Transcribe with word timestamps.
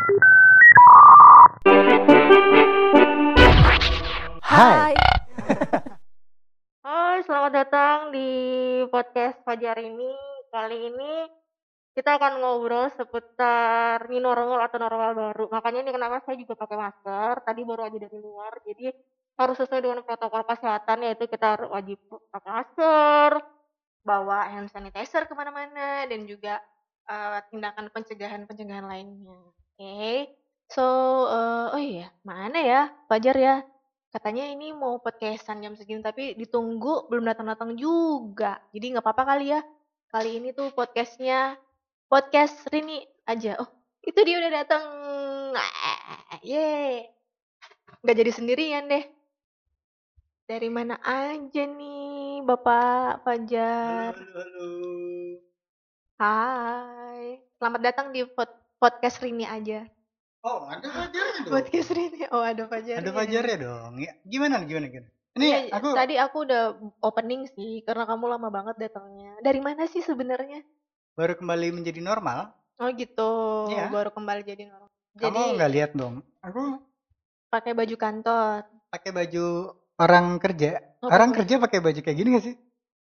Hai. 0.00 0.16
Hai, 6.80 7.20
selamat 7.28 7.52
datang 7.52 8.08
di 8.08 8.32
podcast 8.88 9.44
Fajar 9.44 9.76
ini. 9.84 10.08
Kali 10.48 10.88
ini 10.88 11.28
kita 11.92 12.16
akan 12.16 12.40
ngobrol 12.40 12.88
seputar 12.96 14.08
new 14.08 14.24
normal 14.24 14.64
atau 14.64 14.80
normal 14.80 15.12
baru. 15.12 15.52
Makanya 15.52 15.84
ini 15.84 15.92
kenapa 15.92 16.24
saya 16.24 16.40
juga 16.40 16.56
pakai 16.56 16.80
masker. 16.80 17.44
Tadi 17.44 17.60
baru 17.60 17.84
aja 17.84 18.00
dari 18.00 18.18
luar, 18.24 18.56
jadi 18.64 18.96
harus 19.36 19.56
sesuai 19.60 19.84
dengan 19.84 20.00
protokol 20.00 20.48
kesehatan 20.48 21.04
yaitu 21.04 21.28
kita 21.28 21.60
wajib 21.68 22.00
pakai 22.32 22.50
masker, 22.56 23.36
bawa 24.00 24.48
hand 24.48 24.72
sanitizer 24.72 25.28
ke 25.28 25.36
mana-mana 25.36 26.08
dan 26.08 26.24
juga 26.24 26.56
uh, 27.04 27.44
tindakan 27.52 27.92
pencegahan-pencegahan 27.92 28.88
lainnya. 28.88 29.59
Oke, 29.80 29.88
okay. 29.96 30.18
so 30.68 30.84
uh, 31.24 31.72
oh 31.72 31.80
iya 31.80 32.12
mana 32.20 32.60
ya 32.60 32.92
Fajar 33.08 33.32
ya? 33.32 33.64
Katanya 34.12 34.44
ini 34.52 34.76
mau 34.76 35.00
podcastan 35.00 35.64
jam 35.64 35.72
segini 35.72 36.04
tapi 36.04 36.36
ditunggu 36.36 37.08
belum 37.08 37.24
datang-datang 37.24 37.80
juga. 37.80 38.60
Jadi 38.76 38.92
nggak 38.92 39.00
apa-apa 39.00 39.24
kali 39.32 39.56
ya 39.56 39.64
kali 40.12 40.36
ini 40.36 40.52
tuh 40.52 40.68
podcastnya 40.76 41.56
podcast 42.12 42.60
Rini 42.68 43.08
aja. 43.24 43.56
Oh 43.56 43.72
itu 44.04 44.20
dia 44.20 44.36
udah 44.44 44.52
datang 44.52 44.84
ye. 46.44 47.08
Nggak 48.04 48.16
jadi 48.20 48.32
sendirian 48.36 48.84
deh. 48.84 49.08
Dari 50.44 50.68
mana 50.68 51.00
aja 51.00 51.64
nih 51.64 52.44
Bapak 52.44 53.24
Fajar? 53.24 54.12
Halo, 54.12 54.44
halo. 54.44 54.68
Hai. 56.20 57.40
Selamat 57.56 57.80
datang 57.80 58.12
di 58.12 58.28
podcast 58.28 58.59
Rini 59.20 59.44
aja 59.44 59.84
Oh, 60.40 60.64
ada 60.64 60.88
Fajarnya 60.88 61.40
dong. 61.44 61.52
podcast 61.52 61.88
Rini 61.92 62.24
oh 62.32 62.40
ada 62.40 62.64
Fajar 62.64 62.96
Ada 63.04 63.12
Fajarnya 63.12 63.56
dong. 63.60 63.92
Ya, 64.00 64.12
gimana 64.24 64.64
gimana 64.64 64.88
gimana? 64.88 65.08
Ini 65.36 65.46
Iya, 65.46 65.60
aku 65.76 65.88
tadi 65.92 66.14
aku 66.16 66.36
udah 66.48 66.62
opening 67.04 67.44
sih 67.52 67.84
karena 67.84 68.08
kamu 68.08 68.24
lama 68.26 68.48
banget 68.48 68.80
datangnya. 68.80 69.36
Dari 69.44 69.60
mana 69.60 69.84
sih 69.86 70.00
sebenarnya? 70.00 70.64
baru 71.12 71.36
kembali 71.36 71.76
menjadi 71.76 72.00
normal. 72.00 72.56
Oh 72.80 72.88
gitu. 72.96 73.30
Iya. 73.68 73.92
Baru 73.92 74.08
kembali 74.16 74.40
jadi 74.40 74.72
normal. 74.72 74.88
Kamu 74.88 75.20
Jadi 75.20 75.40
nggak 75.60 75.72
lihat 75.76 75.90
dong? 75.92 76.24
Aku 76.40 76.80
pakai 77.52 77.76
baju 77.76 77.96
kantor. 78.00 78.64
pakai 78.88 79.10
baju 79.12 79.46
orang 80.00 80.40
kerja. 80.40 80.80
Oh, 81.04 81.12
orang 81.12 81.30
kerja 81.36 81.60
pakai 81.60 81.84
baju 81.84 82.00
kayak 82.00 82.16
gini 82.16 82.28
gak 82.34 82.44
sih? 82.48 82.56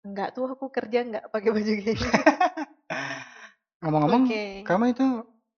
Enggak 0.07 0.33
tuh 0.33 0.47
aku 0.47 0.70
kerja 0.70 1.03
enggak 1.03 1.25
pakai 1.35 1.51
baju 1.51 1.70
kayak 1.83 1.97
gini. 1.98 2.13
Ngomong-ngomong, 3.83 4.23
Oke. 4.31 4.45
kamu 4.65 4.85
itu 4.95 5.07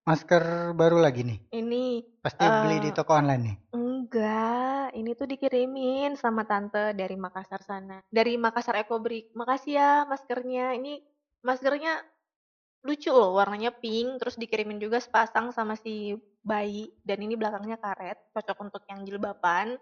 masker 0.06 0.70
baru 0.78 1.02
lagi 1.02 1.26
nih. 1.26 1.38
Ini 1.50 1.84
Pasti 2.22 2.46
beli 2.46 2.78
di 2.78 2.90
toko 2.94 3.18
online 3.18 3.42
nih. 3.42 3.56
enggak, 3.74 4.94
ini 4.94 5.10
tuh 5.18 5.26
dikirimin 5.26 6.14
sama 6.14 6.46
tante 6.46 6.94
dari 6.94 7.18
Makassar 7.18 7.58
sana. 7.66 7.98
Dari 8.06 8.38
Makassar 8.38 8.78
Ecobrik. 8.78 9.34
Makasih 9.34 9.72
ya 9.74 9.90
maskernya. 10.06 10.78
Ini 10.78 11.02
maskernya 11.42 12.06
lucu 12.86 13.10
loh, 13.10 13.34
warnanya 13.34 13.74
pink, 13.74 14.22
terus 14.22 14.38
dikirimin 14.38 14.78
juga 14.78 15.02
sepasang 15.02 15.50
sama 15.50 15.74
si 15.74 16.14
bayi 16.46 16.94
dan 17.02 17.18
ini 17.18 17.34
belakangnya 17.34 17.82
karet, 17.82 18.30
cocok 18.30 18.58
untuk 18.62 18.82
yang 18.86 19.02
jilbaban. 19.02 19.74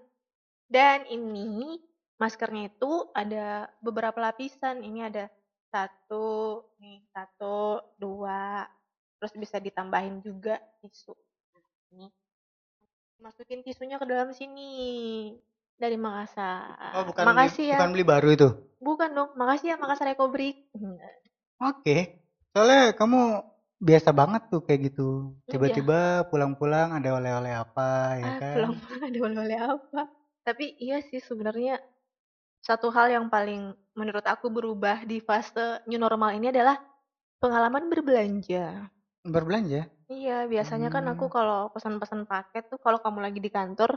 Dan 0.65 1.05
ini 1.13 1.77
maskernya 2.17 2.73
itu 2.73 3.13
ada 3.13 3.69
beberapa 3.85 4.17
lapisan. 4.25 4.81
Ini 4.81 5.13
ada 5.13 5.29
satu, 5.69 6.65
nih 6.81 7.05
satu, 7.13 7.85
dua, 8.01 8.65
terus 9.19 9.33
bisa 9.37 9.57
ditambahin 9.63 10.21
juga 10.25 10.59
tisu. 10.83 11.15
Nah, 11.55 11.65
ini 11.95 12.07
masukin 13.23 13.65
tisunya 13.65 13.97
ke 13.97 14.07
dalam 14.07 14.31
sini 14.37 14.71
dari 15.79 15.97
Makassar. 15.99 16.93
Oh, 16.95 17.05
bukan 17.09 17.25
makasih 17.27 17.65
beli, 17.67 17.73
ya. 17.73 17.77
bukan 17.79 17.91
beli 17.95 18.05
baru 18.05 18.29
itu. 18.37 18.49
Bukan 18.85 19.11
dong, 19.17 19.31
makasih 19.39 19.67
ya 19.75 19.77
Makassar 19.81 20.13
Ecobrik. 20.13 20.57
Hmm, 20.77 20.99
Oke. 21.63 21.97
Soalnya 22.55 22.95
kamu 22.95 23.21
biasa 23.83 24.11
banget 24.15 24.43
tuh 24.53 24.61
kayak 24.63 24.81
gitu. 24.93 25.35
Iya. 25.47 25.51
Tiba-tiba 25.57 25.99
pulang-pulang 26.31 26.95
ada 26.95 27.11
oleh-oleh 27.19 27.53
apa 27.65 27.89
ya 28.21 28.29
Ah, 28.29 28.39
kan? 28.39 28.55
pulang-pulang 28.55 29.01
ada 29.11 29.19
oleh-oleh 29.27 29.59
apa? 29.59 30.01
Tapi 30.45 30.65
iya 30.77 31.01
sih 31.01 31.19
sebenarnya 31.25 31.81
satu 32.65 32.89
hal 32.93 33.13
yang 33.13 33.27
paling 33.33 33.73
menurut 33.99 34.25
aku 34.27 34.49
berubah 34.51 35.05
di 35.05 35.19
fase 35.23 35.81
new 35.89 36.01
normal 36.01 36.35
ini 36.37 36.51
adalah 36.53 36.77
pengalaman 37.43 37.89
berbelanja. 37.93 38.89
Berbelanja? 39.25 39.89
Iya, 40.13 40.37
biasanya 40.53 40.89
kan 40.95 41.05
aku 41.13 41.25
Hmm. 41.29 41.35
kalau 41.37 41.61
pesan-pesan 41.75 42.21
paket 42.31 42.65
tuh 42.73 42.79
kalau 42.85 42.99
kamu 43.05 43.19
lagi 43.25 43.41
di 43.47 43.51
kantor, 43.57 43.91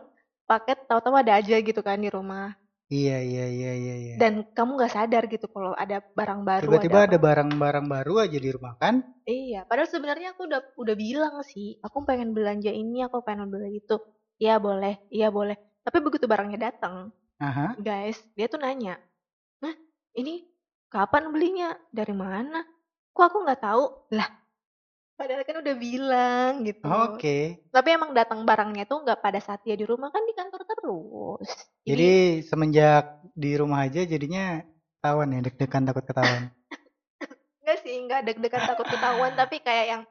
paket 0.49 0.77
tahu-tahu 0.87 1.15
ada 1.19 1.33
aja 1.39 1.55
gitu 1.67 1.81
kan 1.87 1.99
di 2.05 2.09
rumah. 2.17 2.47
Iya, 2.87 3.17
iya, 3.29 3.45
iya, 3.57 3.71
iya, 3.83 3.95
iya. 4.03 4.15
Dan 4.21 4.33
kamu 4.55 4.71
nggak 4.79 4.93
sadar 4.95 5.23
gitu 5.33 5.47
kalau 5.55 5.71
ada 5.83 5.97
barang 6.17 6.41
baru, 6.49 6.67
Tiba-tiba 6.67 6.99
ada 7.07 7.17
barang-barang 7.25 7.85
baru 7.93 8.13
aja 8.23 8.37
di 8.45 8.49
rumah 8.55 8.73
kan? 8.81 8.95
Iya, 9.27 9.67
padahal 9.67 9.89
sebenarnya 9.91 10.27
aku 10.33 10.47
udah 10.47 10.61
udah 10.79 10.95
bilang 10.95 11.35
sih, 11.43 11.75
aku 11.83 11.97
pengen 12.07 12.31
belanja 12.31 12.71
ini, 12.71 13.03
aku 13.03 13.19
pengen 13.27 13.51
beli 13.51 13.83
itu. 13.83 13.99
Iya 14.39 14.55
boleh, 14.63 14.95
iya 15.11 15.27
boleh. 15.27 15.57
Tapi 15.83 15.97
begitu 15.99 16.25
barangnya 16.31 16.59
datang, 16.71 17.11
Aha. 17.39 17.67
guys, 17.77 18.17
dia 18.37 18.47
tuh 18.51 18.59
nanya, 18.61 18.95
nah 19.63 19.73
ini 20.15 20.45
kapan 20.93 21.29
belinya? 21.33 21.69
Dari 21.91 22.15
mana? 22.15 22.63
Kok 23.15 23.25
aku 23.29 23.37
nggak 23.47 23.61
tahu? 23.63 23.83
Lah, 24.17 24.29
padahal 25.17 25.41
kan 25.43 25.57
udah 25.65 25.75
bilang 25.75 26.51
gitu. 26.61 26.85
Oke. 26.85 27.65
Tapi 27.73 27.89
emang 27.89 28.13
datang 28.13 28.45
barangnya 28.45 28.85
tuh 28.85 29.01
nggak 29.01 29.19
pada 29.19 29.41
saat 29.41 29.65
dia 29.65 29.73
di 29.73 29.83
rumah 29.83 30.13
kan 30.13 30.21
di 30.23 30.33
kantor 30.37 30.61
terus. 30.63 31.47
Jadi, 31.81 31.89
Jadi 31.89 32.11
semenjak 32.45 33.03
di 33.33 33.51
rumah 33.57 33.89
aja 33.89 34.05
jadinya 34.05 34.61
ketahuan 35.01 35.33
ya, 35.33 35.39
deg-degan 35.49 35.83
takut 35.89 36.05
ketahuan. 36.05 36.43
enggak 37.65 37.77
sih, 37.81 37.95
nggak 38.05 38.21
deg-degan 38.29 38.63
takut 38.69 38.87
ketahuan, 38.87 39.33
tapi 39.33 39.57
kayak 39.65 39.85
yang 39.89 40.01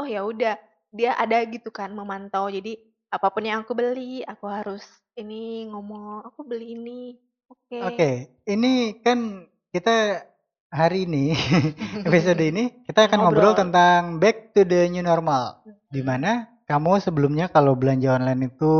oh 0.00 0.08
ya 0.08 0.24
udah 0.24 0.56
dia 0.88 1.12
ada 1.20 1.44
gitu 1.44 1.68
kan 1.68 1.92
memantau. 1.92 2.48
Jadi 2.48 2.80
apa 3.12 3.28
pun 3.28 3.44
yang 3.44 3.62
aku 3.62 3.76
beli, 3.76 4.24
aku 4.24 4.48
harus 4.48 4.84
ini 5.20 5.68
ngomong 5.68 6.24
aku 6.24 6.40
beli 6.48 6.72
ini. 6.72 7.20
Oke. 7.48 7.78
Oke, 7.84 8.10
ini 8.48 8.96
kan 9.04 9.44
kita 9.72 10.24
hari 10.68 11.08
ini 11.08 11.32
episode 12.06 12.40
ini 12.40 12.84
kita 12.84 13.08
akan 13.08 13.18
ngobrol 13.24 13.52
Ngobrol. 13.52 13.60
tentang 13.66 14.00
back 14.20 14.52
to 14.52 14.62
the 14.64 14.88
new 14.88 15.02
normal. 15.02 15.64
Di 15.88 16.00
Hmm. 16.00 16.08
mana 16.08 16.32
kamu 16.68 17.00
sebelumnya 17.00 17.48
kalau 17.48 17.72
belanja 17.72 18.20
online 18.20 18.52
itu 18.52 18.74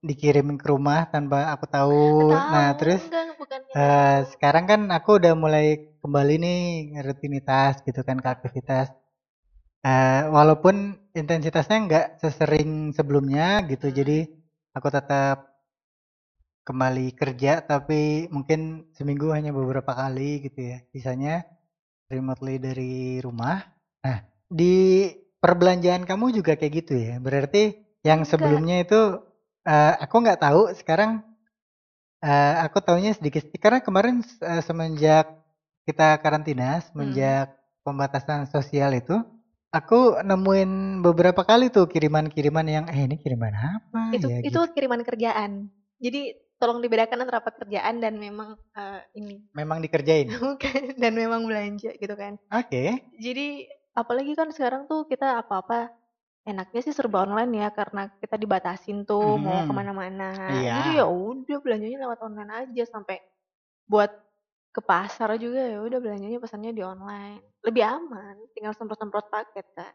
dikirim 0.00 0.54
ke 0.60 0.66
rumah 0.68 1.08
tanpa 1.10 1.50
aku 1.50 1.64
tahu. 1.66 2.30
Nah, 2.30 2.70
Tahu, 2.70 2.78
terus 2.78 3.02
enggak 3.02 3.24
tahu. 3.34 4.30
sekarang 4.30 4.64
kan 4.70 4.80
aku 4.90 5.10
udah 5.18 5.34
mulai 5.34 5.66
kembali 5.98 6.34
nih 6.38 6.60
rutinitas 7.02 7.82
gitu 7.82 8.00
kan 8.04 8.20
ke 8.20 8.28
aktivitas. 8.28 8.92
Eh, 9.84 10.22
walaupun 10.32 10.76
intensitasnya 11.12 11.76
nggak 11.86 12.06
sesering 12.18 12.94
sebelumnya 12.96 13.60
gitu, 13.68 13.92
jadi 13.92 14.26
aku 14.72 14.88
tetap 14.88 15.53
kembali 16.64 17.12
kerja 17.20 17.60
tapi 17.64 18.28
mungkin 18.32 18.88
seminggu 18.96 19.30
hanya 19.36 19.52
beberapa 19.52 19.92
kali 19.92 20.44
gitu 20.48 20.60
ya. 20.60 20.78
Sisanya 20.92 21.44
remotely 22.12 22.56
dari 22.60 23.20
rumah. 23.24 23.64
Nah, 24.04 24.18
di 24.48 24.74
perbelanjaan 25.40 26.04
kamu 26.08 26.26
juga 26.40 26.56
kayak 26.58 26.74
gitu 26.84 26.94
ya. 26.96 27.14
Berarti 27.20 27.62
yang 28.04 28.24
sebelumnya 28.28 28.84
itu 28.84 29.00
eh, 29.68 29.94
aku 30.04 30.16
nggak 30.24 30.40
tahu, 30.44 30.62
sekarang 30.76 31.22
eh, 32.24 32.54
aku 32.66 32.78
taunya 32.84 33.12
sedikit 33.16 33.44
karena 33.62 33.80
kemarin 33.84 34.22
eh, 34.22 34.62
semenjak 34.64 35.26
kita 35.88 36.16
karantina, 36.24 36.80
Hmm. 36.80 36.84
semenjak 36.88 37.46
pembatasan 37.84 38.48
sosial 38.48 38.90
itu, 38.96 39.20
aku 39.74 40.20
nemuin 40.24 41.02
beberapa 41.04 41.42
kali 41.44 41.68
tuh 41.68 41.84
kiriman-kiriman 41.92 42.66
yang 42.66 42.84
eh 42.88 43.04
ini 43.04 43.16
kiriman 43.20 43.52
apa 43.52 44.00
Itu 44.16 44.26
ya 44.32 44.38
itu 44.40 44.60
gitu. 44.64 44.72
kiriman 44.74 45.02
kerjaan. 45.04 45.50
Jadi 46.00 46.20
tolong 46.64 46.80
dibedakan 46.80 47.20
antara 47.20 47.44
pekerjaan 47.44 48.00
dan 48.00 48.16
memang 48.16 48.56
eh, 48.72 49.00
ini 49.14 49.44
Memang 49.52 49.84
dikerjain. 49.84 50.32
bukan 50.40 50.96
dan 50.96 51.12
memang 51.12 51.44
belanja 51.44 51.92
gitu 51.92 52.14
kan. 52.16 52.40
Oke. 52.48 53.04
Jadi 53.20 53.68
apalagi 53.92 54.32
kan 54.32 54.48
sekarang 54.48 54.88
tuh 54.88 55.04
kita 55.04 55.38
apa-apa 55.38 55.92
enaknya 56.44 56.80
sih 56.80 56.92
serba 56.92 57.24
online 57.24 57.52
ya 57.56 57.68
karena 57.68 58.08
kita 58.16 58.36
dibatasin 58.36 59.04
tuh 59.04 59.36
mau 59.36 59.60
Mhm. 59.60 59.68
ke 59.68 59.72
mana-mana. 59.72 60.30
Iya. 60.50 60.72
Jadi 60.80 60.90
ya 60.96 61.06
udah 61.06 61.58
belanjanya 61.60 61.98
lewat 62.00 62.18
online 62.20 62.52
aja 62.64 62.84
sampai 62.88 63.20
buat 63.84 64.08
ke 64.72 64.80
pasar 64.80 65.36
juga 65.36 65.60
ya 65.62 65.78
udah 65.78 66.00
belanjanya 66.00 66.40
pesannya 66.40 66.72
di 66.72 66.82
online. 66.82 67.44
Lebih 67.60 67.84
aman, 67.84 68.34
tinggal 68.52 68.72
semprot-semprot 68.72 69.28
paket 69.28 69.68
kan. 69.76 69.94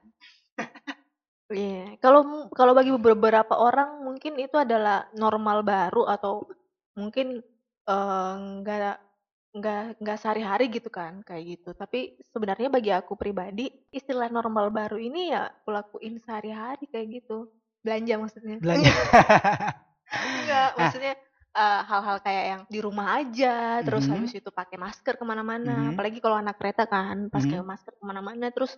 Iya, 1.50 1.98
kalau 1.98 2.22
mu- 2.22 2.50
kalau 2.54 2.78
bagi 2.78 2.94
beberapa 2.94 3.58
orang 3.58 4.06
mungkin 4.06 4.38
itu 4.38 4.54
adalah 4.54 5.10
normal 5.18 5.66
baru 5.66 6.06
atau 6.06 6.46
mungkin 7.00 7.28
eh, 7.90 8.34
nggak 8.62 8.96
nggak 9.50 9.82
nggak 10.02 10.18
sehari-hari 10.22 10.66
gitu 10.76 10.90
kan 10.94 11.14
kayak 11.28 11.44
gitu. 11.58 11.70
Tapi 11.74 12.00
sebenarnya 12.32 12.70
bagi 12.70 12.92
aku 12.94 13.14
pribadi 13.18 13.66
istilah 13.90 14.30
normal 14.30 14.70
baru 14.70 14.98
ini 15.02 15.34
ya 15.34 15.50
aku 15.50 15.70
lakuin 15.74 16.16
sehari-hari 16.22 16.86
kayak 16.92 17.08
gitu. 17.24 17.50
Belanja 17.86 18.14
maksudnya. 18.22 18.56
Belanja. 18.62 18.92
Enggak, 20.20 20.70
Ah. 20.78 20.78
maksudnya 20.78 21.14
eh, 21.50 21.82
hal-hal 21.90 22.18
kayak 22.22 22.46
yang 22.52 22.62
di 22.70 22.80
rumah 22.80 23.08
aja, 23.20 23.82
terus 23.82 24.06
Mhm. 24.06 24.12
habis 24.14 24.32
itu 24.38 24.50
pakai 24.54 24.78
masker 24.78 25.14
ke 25.18 25.26
mana-mana. 25.26 25.90
Mhm. 25.90 25.98
Apalagi 25.98 26.20
kalau 26.24 26.38
anak 26.38 26.56
kereta 26.62 26.86
kan, 26.86 27.28
pas 27.34 27.44
Mhm. 27.44 27.50
kayak 27.52 27.66
masker 27.66 27.94
ke 27.98 28.04
mana-mana, 28.06 28.46
terus 28.54 28.78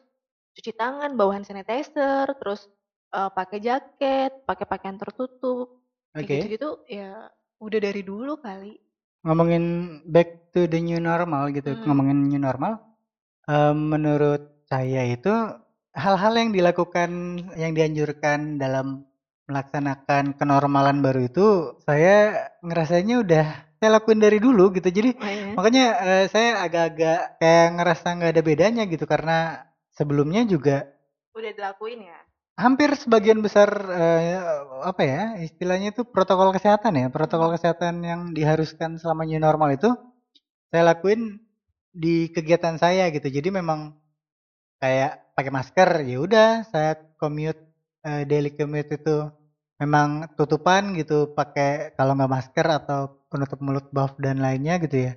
cuci 0.56 0.71
tangan, 0.75 1.12
bawa 1.19 1.31
hand 1.39 1.47
sanitizer, 1.47 2.27
terus 2.39 2.67
eh, 3.12 3.29
pakai 3.35 3.59
jaket, 3.59 4.31
pakai 4.47 4.65
pakaian 4.71 4.95
tertutup, 4.95 5.83
kayak 6.15 6.25
Oke. 6.25 6.35
gitu-gitu 6.39 6.69
ya 6.88 7.27
udah 7.62 7.80
dari 7.80 8.02
dulu 8.02 8.42
kali. 8.42 8.74
Ngomongin 9.22 9.63
back 10.10 10.50
to 10.50 10.66
the 10.66 10.81
new 10.81 10.98
normal 10.98 11.54
gitu, 11.54 11.78
Hmm. 11.78 11.86
ngomongin 11.86 12.18
new 12.25 12.42
normal, 12.42 12.81
eh, 13.46 13.74
menurut 13.75 14.66
saya 14.66 15.06
itu 15.06 15.30
hal-hal 15.94 16.34
yang 16.34 16.50
dilakukan, 16.52 17.10
yang 17.54 17.72
dianjurkan 17.78 18.58
dalam 18.58 19.06
melaksanakan 19.46 20.40
kenormalan 20.40 21.04
baru 21.04 21.28
itu 21.28 21.48
saya 21.84 22.48
ngerasainnya 22.63 23.19
udah 23.19 23.46
saya 23.78 23.90
lakuin 24.00 24.22
dari 24.24 24.40
dulu 24.40 24.72
gitu. 24.78 24.88
Jadi 24.90 25.12
Oh, 25.19 25.28
iya. 25.28 25.52
makanya 25.58 25.86
eh, 26.02 26.25
saya 26.31 26.63
agak-agak 26.66 27.19
kayak 27.42 27.68
ngerasa 27.78 28.08
nggak 28.16 28.31
ada 28.31 28.44
bedanya 28.46 28.84
gitu 28.88 29.06
karena 29.06 29.68
sebelumnya 29.92 30.42
juga 30.48 30.88
Udah 31.36 31.52
dilakuin 31.52 32.04
ya. 32.08 32.19
Hampir 32.63 32.90
sebagian 32.96 33.40
besar 33.46 33.69
eh, 33.92 34.38
apa 34.86 35.02
ya 35.04 35.22
istilahnya 35.48 35.88
itu 35.94 36.02
protokol 36.06 36.50
kesehatan 36.56 36.94
ya 37.02 37.08
protokol 37.10 37.50
kesehatan 37.56 38.02
yang 38.06 38.22
diharuskan 38.38 38.98
selama 39.02 39.24
new 39.25 39.42
normal 39.42 39.69
itu 39.78 39.90
saya 40.72 40.84
lakuin 40.94 41.42
di 41.92 42.30
kegiatan 42.31 42.78
saya 42.80 43.10
gitu 43.12 43.28
jadi 43.28 43.50
memang 43.52 43.98
kayak 44.81 45.36
pakai 45.36 45.52
masker 45.52 45.90
ya 46.08 46.18
udah 46.22 46.50
saya 46.72 46.92
commute 47.19 47.60
eh, 48.08 48.24
daily 48.30 48.52
commute 48.54 48.92
itu 48.96 49.18
memang 49.81 50.30
tutupan 50.38 50.94
gitu 50.98 51.30
pakai 51.34 51.94
kalau 51.98 52.13
nggak 52.18 52.31
masker 52.31 52.68
atau 52.80 53.00
penutup 53.28 53.60
mulut 53.66 53.86
buff 53.90 54.13
dan 54.22 54.38
lainnya 54.40 54.78
gitu 54.78 55.10
ya 55.10 55.13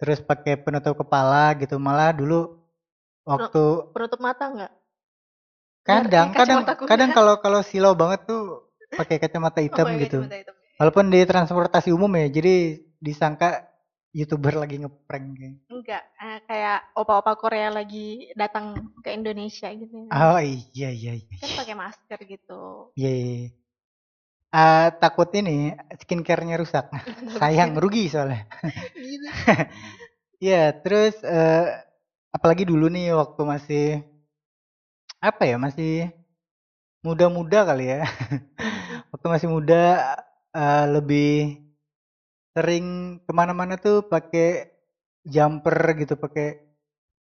terus 0.00 0.20
pakai 0.24 0.56
penutup 0.60 0.96
kepala 0.96 1.52
gitu 1.60 1.76
malah 1.76 2.12
dulu 2.16 2.60
waktu 3.24 3.64
Penutup 3.92 4.20
mata 4.20 4.44
nggak? 4.48 4.72
Kadang 5.88 6.28
Biar 6.30 6.38
kadang 6.40 6.60
kuda. 6.62 6.88
kadang 6.90 7.10
kalau 7.16 7.34
kalau 7.44 7.60
silau 7.64 7.92
banget 7.96 8.20
tuh 8.28 8.42
pakai 8.98 9.16
kacamata 9.22 9.60
hitam 9.64 9.86
Oh, 9.88 9.92
gitu 9.96 10.18
kacamata 10.20 10.36
hitam. 10.40 10.54
walaupun 10.78 11.04
di 11.12 11.20
transportasi 11.24 11.88
umum 11.96 12.10
ya 12.20 12.26
jadi 12.28 12.54
disangka 13.00 13.64
youtuber 14.12 14.54
lagi 14.60 14.76
ngeprank 14.82 15.26
kayak 15.38 15.56
Enggak, 15.70 16.02
eh, 16.18 16.38
kayak 16.50 16.78
opa-opa 16.98 17.32
Korea 17.38 17.70
lagi 17.70 18.28
datang 18.34 18.74
ke 19.06 19.14
Indonesia 19.14 19.70
gitu. 19.70 19.96
ya. 20.10 20.34
oh 20.34 20.40
iya 20.42 20.88
iya 20.90 21.12
iya 21.16 21.36
Kan 21.40 21.50
pakai 21.54 21.74
masker 21.78 22.18
gitu. 22.26 22.60
iya 22.98 23.10
iya, 23.14 23.26
iya. 23.46 23.48
Ah, 24.50 24.90
takut 24.98 25.30
ini 25.30 25.70
skincare-nya 26.02 26.58
rusak 26.58 26.90
sayang 27.40 27.78
rugi 27.78 28.10
soalnya 28.10 28.42
Gitu. 28.98 29.26
Iya, 30.40 30.72
terus 30.82 31.20
eh, 31.20 31.68
apalagi 32.32 32.64
dulu 32.64 32.88
nih 32.88 33.12
waktu 33.12 33.42
masih 33.44 33.84
apa 35.20 35.42
ya, 35.44 35.56
masih 35.60 36.08
muda-muda 37.04 37.58
kali 37.68 37.84
ya. 37.92 38.00
waktu 39.12 39.26
masih 39.28 39.48
muda 39.52 39.82
eh, 40.56 40.84
lebih 40.94 41.60
sering 42.56 42.86
ke 43.24 43.32
mana-mana 43.36 43.76
tuh 43.76 44.04
pakai 44.08 44.72
jumper 45.24 45.76
gitu, 46.00 46.14
pakai 46.16 46.46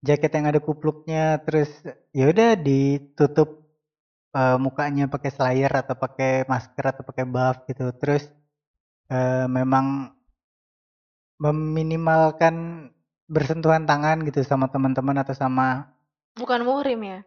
jaket 0.06 0.30
yang 0.36 0.46
ada 0.50 0.60
kupluknya, 0.62 1.42
terus 1.44 1.70
ya 2.14 2.30
udah 2.32 2.50
ditutup 2.56 3.48
eh, 4.38 4.56
mukanya 4.64 5.04
pakai 5.10 5.30
slayer 5.34 5.72
atau 5.82 5.94
pakai 5.98 6.46
masker 6.50 6.84
atau 6.94 7.02
pakai 7.08 7.24
buff 7.26 7.56
gitu. 7.68 7.90
Terus 8.00 8.24
eh, 9.10 9.46
memang 9.50 10.14
meminimalkan 11.40 12.54
bersentuhan 13.30 13.88
tangan 13.88 14.22
gitu 14.28 14.44
sama 14.44 14.68
teman-teman 14.68 15.22
atau 15.22 15.32
sama 15.32 15.96
Bukan 16.38 16.62
muhrim 16.62 17.00
ya? 17.02 17.18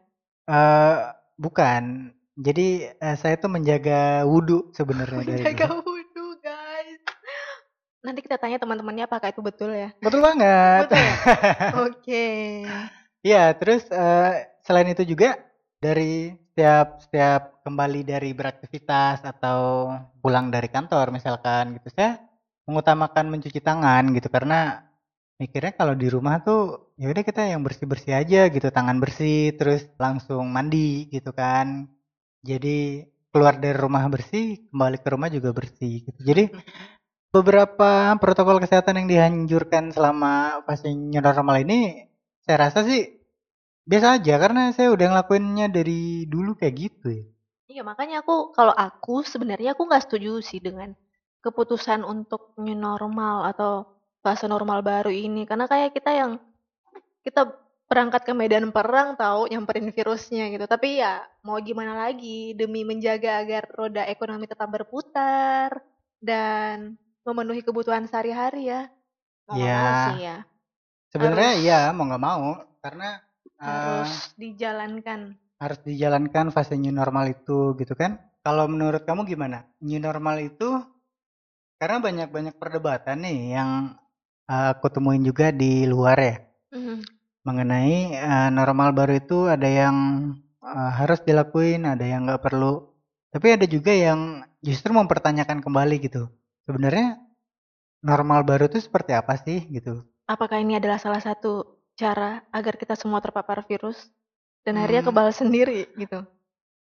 Eh 0.48 0.96
bukan. 1.38 2.12
Jadi 2.34 2.90
eh, 2.90 3.16
saya 3.20 3.38
tuh 3.38 3.52
menjaga 3.54 4.26
wudhu 4.26 4.74
sebenarnya 4.74 5.22
dari 5.30 5.44
Menjaga 5.46 5.66
dulu. 5.70 5.82
wudhu 5.86 6.26
guys. 6.42 7.02
Nanti 8.04 8.20
kita 8.20 8.36
tanya 8.36 8.60
teman-temannya 8.60 9.08
apakah 9.08 9.32
itu 9.32 9.40
betul 9.40 9.72
ya? 9.72 9.94
Betul 10.02 10.20
banget. 10.20 10.90
Betul 10.90 11.00
ya? 11.00 11.14
Oke. 11.88 12.28
Iya, 13.24 13.44
terus 13.56 13.88
eh, 13.88 14.32
selain 14.66 14.92
itu 14.92 15.08
juga 15.08 15.40
dari 15.80 16.36
setiap 16.54 17.00
setiap 17.02 17.42
kembali 17.64 18.02
dari 18.06 18.30
beraktivitas 18.36 19.24
atau 19.26 19.90
pulang 20.22 20.52
dari 20.54 20.70
kantor 20.70 21.10
misalkan 21.10 21.80
gitu 21.80 21.90
saya 21.96 22.22
mengutamakan 22.70 23.26
mencuci 23.34 23.58
tangan 23.58 24.14
gitu 24.14 24.30
karena 24.30 24.86
mikirnya 25.42 25.74
kalau 25.76 25.94
di 25.98 26.08
rumah 26.08 26.40
tuh 26.46 26.94
ya 27.02 27.10
udah 27.10 27.24
kita 27.26 27.42
yang 27.52 27.62
bersih-bersih 27.66 28.14
aja 28.16 28.48
gitu 28.54 28.68
tangan 28.70 28.98
bersih 29.04 29.54
terus 29.58 29.90
langsung 29.98 30.48
mandi 30.54 31.10
gitu 31.10 31.34
kan. 31.34 31.90
Jadi 32.44 33.08
keluar 33.34 33.58
dari 33.58 33.74
rumah 33.74 34.06
bersih 34.14 34.70
kembali 34.70 34.98
ke 35.02 35.10
rumah 35.10 35.30
juga 35.34 35.50
bersih 35.56 36.06
gitu. 36.06 36.20
Jadi 36.22 36.44
beberapa 37.34 38.14
protokol 38.22 38.62
kesehatan 38.62 39.04
yang 39.04 39.08
dianjurkan 39.10 39.90
selama 39.90 40.62
fase 40.70 40.94
new 40.94 41.18
normal 41.18 41.66
ini 41.66 42.06
saya 42.46 42.70
rasa 42.70 42.86
sih 42.86 43.24
biasa 43.90 44.22
aja 44.22 44.36
karena 44.38 44.70
saya 44.72 44.94
udah 44.94 45.08
ngelakuinnya 45.12 45.68
dari 45.74 46.30
dulu 46.30 46.54
kayak 46.56 46.76
gitu 46.78 47.08
ya. 47.10 47.26
Iya 47.74 47.82
makanya 47.82 48.22
aku 48.22 48.54
kalau 48.54 48.76
aku 48.76 49.26
sebenarnya 49.26 49.74
aku 49.74 49.90
nggak 49.90 50.06
setuju 50.06 50.46
sih 50.46 50.62
dengan 50.62 50.94
keputusan 51.42 52.06
untuk 52.06 52.54
new 52.62 52.78
normal 52.78 53.50
atau 53.50 53.93
fase 54.24 54.48
normal 54.48 54.80
baru 54.82 55.12
ini 55.12 55.44
karena 55.44 55.68
kayak 55.68 55.92
kita 55.92 56.12
yang 56.16 56.32
kita 57.22 57.52
berangkat 57.86 58.24
ke 58.24 58.34
medan 58.34 58.72
perang 58.72 59.14
tahu 59.14 59.52
nyamperin 59.52 59.92
virusnya 59.92 60.50
gitu 60.50 60.66
tapi 60.66 61.04
ya 61.04 61.22
mau 61.44 61.60
gimana 61.60 61.94
lagi 61.94 62.56
demi 62.56 62.88
menjaga 62.88 63.44
agar 63.44 63.68
roda 63.70 64.08
ekonomi 64.08 64.48
tetap 64.48 64.72
berputar 64.72 65.84
dan 66.18 66.96
memenuhi 67.22 67.62
kebutuhan 67.62 68.08
sehari-hari 68.08 68.72
ya 68.72 68.88
mau 69.46 69.60
nggak 69.60 69.68
mau 69.70 69.84
Ya. 69.92 70.04
sih 70.08 70.20
ya 70.24 70.38
sebenarnya 71.12 71.52
Harus- 71.54 71.64
iya 71.68 71.80
mau 71.92 72.04
nggak 72.08 72.24
mau 72.24 72.48
karena 72.82 73.10
harus 73.60 74.12
dijalankan 74.36 75.20
harus 75.62 75.80
dijalankan 75.84 76.52
fase 76.52 76.76
new 76.76 76.92
normal 76.92 77.32
itu 77.32 77.72
gitu 77.80 77.96
kan. 77.96 78.20
Kalau 78.44 78.68
menurut 78.68 79.08
kamu 79.08 79.24
gimana? 79.24 79.64
New 79.80 79.96
normal 79.96 80.44
itu 80.44 80.68
karena 81.80 82.04
banyak-banyak 82.04 82.60
perdebatan 82.60 83.24
nih 83.24 83.56
yang 83.56 83.96
aku 84.48 84.88
temuin 84.94 85.24
juga 85.24 85.52
di 85.52 85.86
luar 85.88 86.18
ya 86.20 86.36
Mhm. 86.74 87.02
mengenai 87.48 87.96
eh, 88.16 88.50
normal 88.52 88.90
baru 88.96 89.14
itu 89.20 89.38
ada 89.52 89.68
yang 89.68 89.96
eh, 90.64 90.92
harus 91.00 91.20
dilakuin, 91.28 91.84
ada 91.84 92.06
yang 92.08 92.24
nggak 92.28 92.42
perlu. 92.44 92.88
Tapi 93.34 93.48
ada 93.58 93.66
juga 93.68 93.92
yang 93.92 94.46
justru 94.64 94.94
mempertanyakan 94.96 95.60
kembali 95.66 95.96
gitu. 96.08 96.30
Sebenarnya 96.70 97.20
normal 98.04 98.44
baru 98.48 98.68
itu 98.72 98.80
seperti 98.84 99.12
apa 99.16 99.36
sih 99.40 99.60
gitu? 99.72 100.04
apakah 100.24 100.58
ini 100.64 100.80
adalah 100.80 100.98
salah 100.98 101.20
satu 101.20 101.68
cara 102.00 102.42
agar 102.56 102.80
kita 102.80 102.96
semua 102.96 103.20
terpapar 103.20 103.68
virus 103.68 104.08
dan 104.64 104.80
akhirnya 104.80 105.04
Hmm. 105.04 105.10
kebal 105.12 105.28
sendiri 105.36 105.80
gitu. 106.00 106.24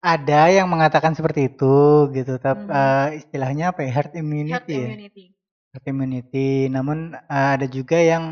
Ada 0.02 0.50
yang 0.54 0.66
mengatakan 0.70 1.14
seperti 1.14 1.50
itu 1.50 2.10
gitu, 2.14 2.38
tapi 2.38 2.66
Hmm. 2.66 3.18
istilahnya 3.18 3.70
apa 3.74 3.80
ya? 3.86 3.90
Herd 3.94 4.12
immunity 4.18 4.54
Herd 4.54 4.68
ya. 4.68 4.86
immunity. 4.90 5.24
Herd 5.72 5.84
immunity. 5.92 6.68
Namun 6.72 6.98
eh, 7.16 7.48
ada 7.56 7.66
juga 7.68 7.98
yang 8.00 8.24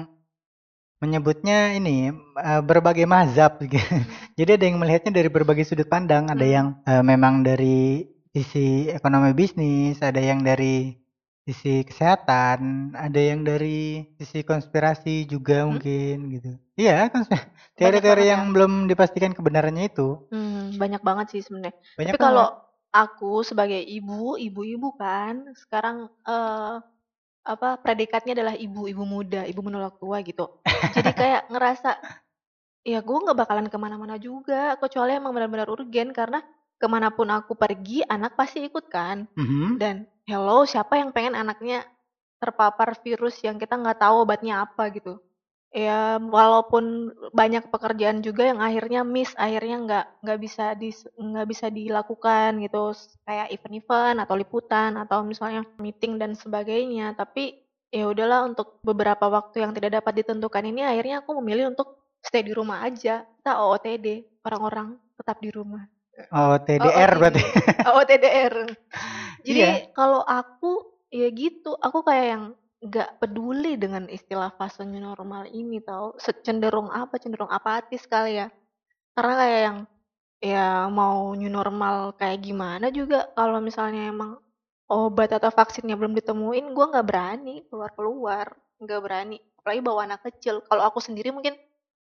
menyebutnya 1.03 1.77
ini 1.79 2.11
eh, 2.41 2.63
berbagai 2.65 3.07
mazhab. 3.09 3.53
gitu. 3.61 3.77
Jadi 4.39 4.51
ada 4.57 4.65
yang 4.69 4.79
melihatnya 4.81 5.13
dari 5.19 5.29
berbagai 5.33 5.65
sudut 5.69 5.89
pandang. 5.89 6.29
Ada 6.33 6.45
Hmm. 6.45 6.51
yang 6.57 6.67
eh, 6.89 7.03
memang 7.05 7.45
dari 7.47 8.05
sisi 8.35 8.89
ekonomi 8.93 9.33
bisnis, 9.37 10.01
ada 10.05 10.21
yang 10.21 10.41
dari 10.45 10.93
sisi 11.47 11.87
kesehatan, 11.87 12.93
ada 12.99 13.21
yang 13.21 13.47
dari 13.47 14.03
sisi 14.19 14.43
konspirasi 14.43 15.25
juga 15.31 15.65
Hmm. 15.69 15.79
mungkin 15.79 16.15
gitu. 16.35 16.51
Iya, 16.77 17.09
konspirasi. 17.13 17.47
Teori-teori 17.79 18.25
banget 18.27 18.29
yang 18.33 18.43
belum 18.55 18.91
dipastikan 18.91 19.33
kebenarannya 19.37 19.89
itu 19.93 20.21
Hmm, 20.31 20.75
banyak 20.83 21.03
banget 21.07 21.27
sih 21.33 21.41
sebenarnya. 21.47 21.75
banyak 21.97 22.17
Tapi 22.17 22.17
kalau 22.19 22.47
aku 22.91 23.47
sebagai 23.47 23.79
ibu, 23.79 24.35
ibu-ibu 24.47 24.89
kan 24.99 25.35
sekarang 25.55 26.11
eh 26.27 26.75
apa 27.47 27.79
predikatnya 27.79 28.35
adalah 28.35 28.55
ibu-ibu 28.59 29.07
muda, 29.07 29.47
ibu 29.47 29.63
menolak 29.63 29.97
tua 30.03 30.19
gitu. 30.27 30.51
Jadi 30.93 31.11
kayak 31.15 31.43
ngerasa 31.55 31.95
ya 32.83 32.99
gue 33.03 33.19
nggak 33.23 33.39
bakalan 33.39 33.67
ke 33.71 33.79
mana-mana 33.79 34.19
juga 34.19 34.75
kecuali 34.83 35.15
emang 35.15 35.31
benar-benar 35.31 35.71
urgen 35.71 36.11
karena 36.11 36.43
ke 36.77 36.87
mana 36.91 37.09
pun 37.15 37.31
aku 37.31 37.55
pergi 37.55 38.03
anak 38.07 38.35
pasti 38.35 38.67
ikut 38.67 38.91
kan. 38.91 39.31
Mhm. 39.39 39.79
dan 39.81 40.05
hello 40.27 40.67
siapa 40.67 40.99
yang 40.99 41.15
pengen 41.15 41.39
anaknya 41.39 41.87
terpapar 42.43 42.99
virus 43.01 43.41
yang 43.41 43.57
kita 43.57 43.79
nggak 43.79 44.03
tahu 44.03 44.27
obatnya 44.27 44.67
apa 44.67 44.91
gitu. 44.93 45.23
Ya 45.77 46.17
walaupun 46.17 47.13
banyak 47.37 47.69
pekerjaan 47.69 48.25
juga 48.25 48.49
yang 48.49 48.65
akhirnya 48.65 49.05
miss, 49.05 49.37
akhirnya 49.37 49.77
nggak 49.85 50.05
nggak 50.25 50.39
bisa 50.41 50.73
dis 50.73 51.05
nggak 51.21 51.47
bisa 51.53 51.69
dilakukan 51.69 52.57
gitu, 52.65 52.97
kayak 53.29 53.53
event-event 53.53 54.25
atau 54.25 54.35
liputan 54.41 54.97
atau 54.97 55.21
misalnya 55.21 55.69
meeting 55.77 56.17
dan 56.17 56.33
sebagainya. 56.33 57.13
Tapi 57.13 57.61
ya 57.93 58.09
udahlah 58.09 58.49
untuk 58.49 58.81
beberapa 58.81 59.29
waktu 59.29 59.69
yang 59.69 59.77
tidak 59.77 60.01
dapat 60.01 60.25
ditentukan 60.25 60.65
ini 60.65 60.81
akhirnya 60.81 61.21
aku 61.21 61.37
memilih 61.45 61.77
untuk 61.77 62.01
stay 62.25 62.41
di 62.41 62.57
rumah 62.57 62.81
aja. 62.81 63.29
Kita 63.37 63.61
OOTD, 63.61 64.41
orang-orang 64.49 64.97
tetap 65.21 65.45
di 65.45 65.53
rumah. 65.53 65.85
Oh, 66.33 66.57
TDR 66.57 67.13
OOTD. 67.13 67.21
berarti. 67.21 67.43
OOTDR. 67.85 68.55
Jadi 69.47 69.61
Iya. 69.61 69.93
kalau 69.93 70.25
aku 70.25 71.05
ya 71.13 71.29
gitu, 71.31 71.77
aku 71.77 72.01
kayak 72.01 72.27
yang 72.33 72.45
nggak 72.87 73.19
peduli 73.21 73.75
dengan 73.77 74.07
istilah 74.07 74.55
fase 74.55 74.87
new 74.87 75.03
normal 75.03 75.47
ini 75.51 75.83
tau. 75.83 76.15
Cenderung 76.19 76.89
apa? 76.95 77.19
Cenderung 77.19 77.51
apatis 77.51 78.07
kali 78.07 78.41
ya. 78.41 78.49
Karena 79.17 79.35
kayak 79.41 79.61
yang 79.67 79.79
ya 80.41 80.69
mau 80.93 81.33
new 81.35 81.51
normal 81.51 82.15
kayak 82.21 82.45
gimana 82.45 82.93
juga 82.93 83.33
kalau 83.35 83.59
misalnya 83.59 84.13
emang 84.13 84.39
obat 84.87 85.35
atau 85.35 85.51
vaksinnya 85.51 85.99
belum 85.99 86.15
ditemuin, 86.15 86.71
gua 86.77 86.87
nggak 86.95 87.07
berani 87.07 87.55
keluar-keluar, 87.67 88.47
nggak 88.79 89.01
berani. 89.03 89.39
Apalagi 89.59 89.81
bawa 89.83 90.01
anak 90.07 90.21
kecil. 90.31 90.63
Kalau 90.63 90.83
aku 90.87 91.03
sendiri 91.03 91.35
mungkin 91.35 91.59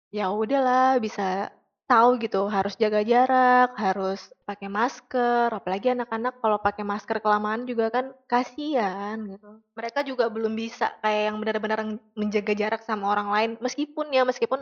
ya 0.09 0.31
udahlah 0.31 0.97
bisa 1.03 1.51
tahu 1.89 2.21
gitu 2.21 2.45
harus 2.53 2.77
jaga 2.77 3.01
jarak, 3.01 3.73
harus 3.73 4.29
pakai 4.45 4.69
masker, 4.69 5.49
apalagi 5.49 5.89
anak-anak 5.97 6.37
kalau 6.37 6.61
pakai 6.61 6.85
masker 6.85 7.17
kelamaan 7.17 7.65
juga 7.65 7.89
kan 7.89 8.13
kasihan 8.29 9.17
gitu. 9.25 9.57
Mereka 9.73 10.05
juga 10.05 10.29
belum 10.29 10.53
bisa 10.53 10.93
kayak 11.01 11.33
yang 11.33 11.37
benar-benar 11.41 11.81
menjaga 12.13 12.53
jarak 12.53 12.81
sama 12.85 13.09
orang 13.09 13.29
lain 13.33 13.49
meskipun 13.57 14.13
ya 14.13 14.21
meskipun 14.21 14.61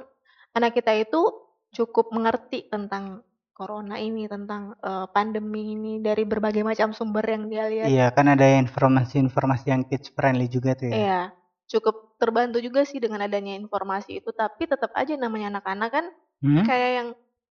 anak 0.56 0.72
kita 0.80 0.96
itu 0.96 1.20
cukup 1.76 2.16
mengerti 2.16 2.72
tentang 2.72 3.28
corona 3.52 4.00
ini, 4.00 4.30
tentang 4.32 4.78
eh, 4.80 5.08
pandemi 5.12 5.76
ini 5.76 6.00
dari 6.00 6.24
berbagai 6.24 6.64
macam 6.64 6.96
sumber 6.96 7.28
yang 7.28 7.52
dia 7.52 7.68
lihat. 7.68 7.88
Iya, 7.92 8.08
kan 8.16 8.32
ada 8.32 8.46
informasi-informasi 8.64 9.66
yang 9.68 9.84
kids 9.84 10.14
friendly 10.16 10.48
juga 10.48 10.80
tuh 10.80 10.88
ya. 10.88 10.96
Iya, 10.96 11.22
cukup 11.76 12.16
terbantu 12.22 12.64
juga 12.64 12.88
sih 12.88 13.04
dengan 13.04 13.26
adanya 13.26 13.58
informasi 13.58 14.24
itu, 14.24 14.30
tapi 14.32 14.70
tetap 14.70 14.96
aja 14.96 15.18
namanya 15.20 15.58
anak-anak 15.58 15.90
kan 15.92 16.06
Hmm? 16.38 16.64
kayak 16.64 16.92
yang 16.94 17.10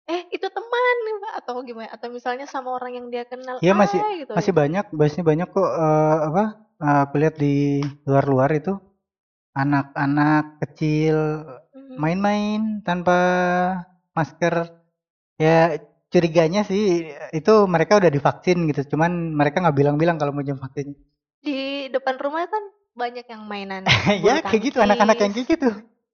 eh 0.08 0.22
itu 0.32 0.46
teman 0.48 0.96
nih 1.06 1.14
Pak," 1.20 1.32
atau 1.44 1.54
gimana 1.62 1.88
atau 1.92 2.08
misalnya 2.08 2.46
sama 2.48 2.74
orang 2.74 2.92
yang 2.96 3.06
dia 3.12 3.28
kenal 3.28 3.60
Iya, 3.60 3.76
masih- 3.76 4.00
"Hai," 4.00 4.24
gitu 4.24 4.32
Masih 4.32 4.52
banyak, 4.56 4.84
masih 4.90 5.22
banyak 5.22 5.48
kok 5.48 5.68
eh, 5.68 6.16
apa? 6.28 6.44
eh, 6.80 6.98
aku 7.04 7.14
lihat 7.20 7.34
di 7.36 7.84
luar-luar 8.08 8.50
itu 8.56 8.72
anak-anak 9.52 10.62
kecil 10.62 11.44
Mhm. 11.76 11.96
main-main 11.98 12.60
tanpa 12.80 13.18
masker. 14.14 14.70
Ya 15.36 15.76
curiganya 16.10 16.64
sih 16.64 17.06
itu 17.32 17.52
mereka 17.66 18.00
udah 18.00 18.10
divaksin 18.10 18.66
gitu. 18.66 18.96
Cuman 18.96 19.32
mereka 19.32 19.60
nggak 19.60 19.76
bilang-bilang 19.76 20.16
kalau 20.16 20.32
mau 20.32 20.42
jam 20.42 20.58
vaksin. 20.58 20.94
di 21.40 21.88
depan 21.88 22.20
rumah 22.20 22.44
kan 22.44 22.60
banyak 22.92 23.24
yang 23.24 23.48
mainan 23.48 23.84
ya 24.20 24.44
kayak 24.44 24.60
gitu 24.60 24.76
anak-anak 24.76 25.16
yang 25.16 25.32
kayak 25.32 25.48
gitu. 25.56 25.68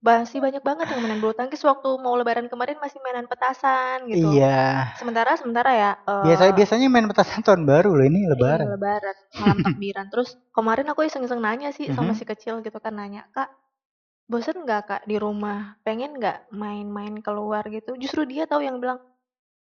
Masih 0.09 0.39
banyak 0.45 0.63
banget 0.69 0.87
yang 0.93 1.01
mainan 1.03 1.21
bulu 1.23 1.35
tangkis 1.39 1.63
waktu 1.71 1.89
mau 2.05 2.15
lebaran 2.21 2.47
kemarin 2.53 2.79
masih 2.85 2.99
mainan 3.05 3.27
petasan 3.31 3.99
gitu 4.13 4.27
Iya. 4.31 4.53
sementara 4.99 5.31
sementara 5.41 5.71
ya 5.83 5.91
eh, 6.11 6.25
Biasanya 6.25 6.53
biasanya 6.59 6.87
main 6.93 7.09
petasan 7.11 7.41
tahun 7.47 7.63
baru 7.71 7.91
loh 7.97 8.07
ini 8.11 8.21
Iya, 8.41 8.59
lebaran. 8.59 8.71
lebaran, 8.73 9.17
malam 9.43 9.59
takbiran. 9.65 10.07
Terus 10.13 10.29
kemarin 10.57 10.87
aku 10.93 11.01
iseng-iseng 11.09 11.41
nanya 11.47 11.69
sih 11.77 11.87
sama 11.97 12.13
Mhm. 12.13 12.19
si 12.19 12.25
kecil 12.31 12.55
gitu 12.67 12.79
kan 12.85 12.95
nanya, 13.01 13.23
"Kak, 13.35 13.49
bosen 14.33 14.57
nggak 14.65 14.83
Kak 14.91 15.03
di 15.11 15.17
rumah? 15.25 15.59
Pengen 15.87 16.11
nggak 16.21 16.39
main-main 16.63 17.15
keluar 17.27 17.65
gitu?" 17.77 17.91
Justru 18.03 18.23
dia 18.33 18.45
tahu 18.51 18.63
yang 18.69 18.79
bilang, 18.83 18.99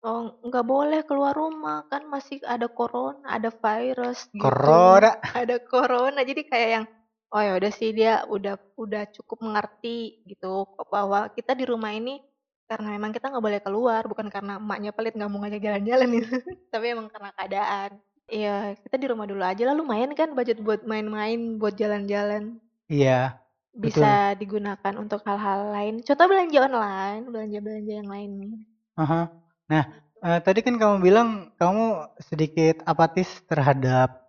"Oh, 0.07 0.23
nggak 0.47 0.66
boleh 0.75 1.00
keluar 1.09 1.35
rumah, 1.37 1.78
kan 1.92 2.02
masih 2.14 2.38
ada 2.54 2.66
corona, 2.78 3.26
ada 3.37 3.50
virus 3.64 4.18
gitu." 4.33 4.73
Corona. 4.73 5.12
Ada 5.40 5.57
corona. 5.71 6.21
Jadi 6.30 6.42
kayak 6.50 6.71
yang 6.80 6.87
oh 7.32 7.42
ya 7.42 7.52
udah 7.61 7.73
sih 7.73 7.90
dia 7.92 8.25
udah 8.28 8.56
udah 8.76 9.08
cukup 9.12 9.44
mengerti 9.44 10.25
gitu 10.25 10.64
bahwa 10.88 11.28
kita 11.32 11.52
di 11.52 11.64
rumah 11.68 11.92
ini 11.92 12.20
karena 12.68 12.97
memang 12.97 13.12
kita 13.16 13.32
nggak 13.32 13.44
boleh 13.44 13.61
keluar 13.64 14.02
bukan 14.04 14.28
karena 14.28 14.61
emaknya 14.61 14.92
pelit 14.92 15.16
nggak 15.16 15.30
mau 15.32 15.40
ngajak 15.40 15.61
jalan-jalan 15.61 16.08
gitu 16.20 16.37
tapi 16.73 16.87
emang 16.92 17.08
karena 17.08 17.30
keadaan 17.37 17.90
Iya, 18.28 18.76
kita 18.85 19.00
di 19.00 19.08
rumah 19.08 19.25
dulu 19.25 19.40
aja 19.40 19.64
lah 19.64 19.73
lumayan 19.73 20.12
kan 20.12 20.37
budget 20.37 20.61
buat 20.61 20.85
main-main, 20.85 21.56
buat 21.56 21.73
jalan-jalan. 21.80 22.61
Iya. 22.85 23.40
Bisa 23.73 24.37
digunakan 24.37 24.94
untuk 25.00 25.25
hal-hal 25.25 25.73
lain. 25.73 26.04
Contoh 26.04 26.28
belanja 26.28 26.68
online, 26.68 27.25
belanja-belanja 27.25 27.92
yang 28.04 28.08
lain 28.12 28.30
nih. 28.37 28.54
Aha. 29.00 29.32
Nah, 29.73 29.85
eh, 30.28 30.40
tadi 30.44 30.61
kan 30.61 30.76
kamu 30.76 31.00
bilang 31.00 31.28
kamu 31.56 32.04
sedikit 32.20 32.85
apatis 32.85 33.32
terhadap 33.49 34.28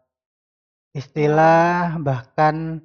istilah 0.95 1.99
bahkan 1.99 2.79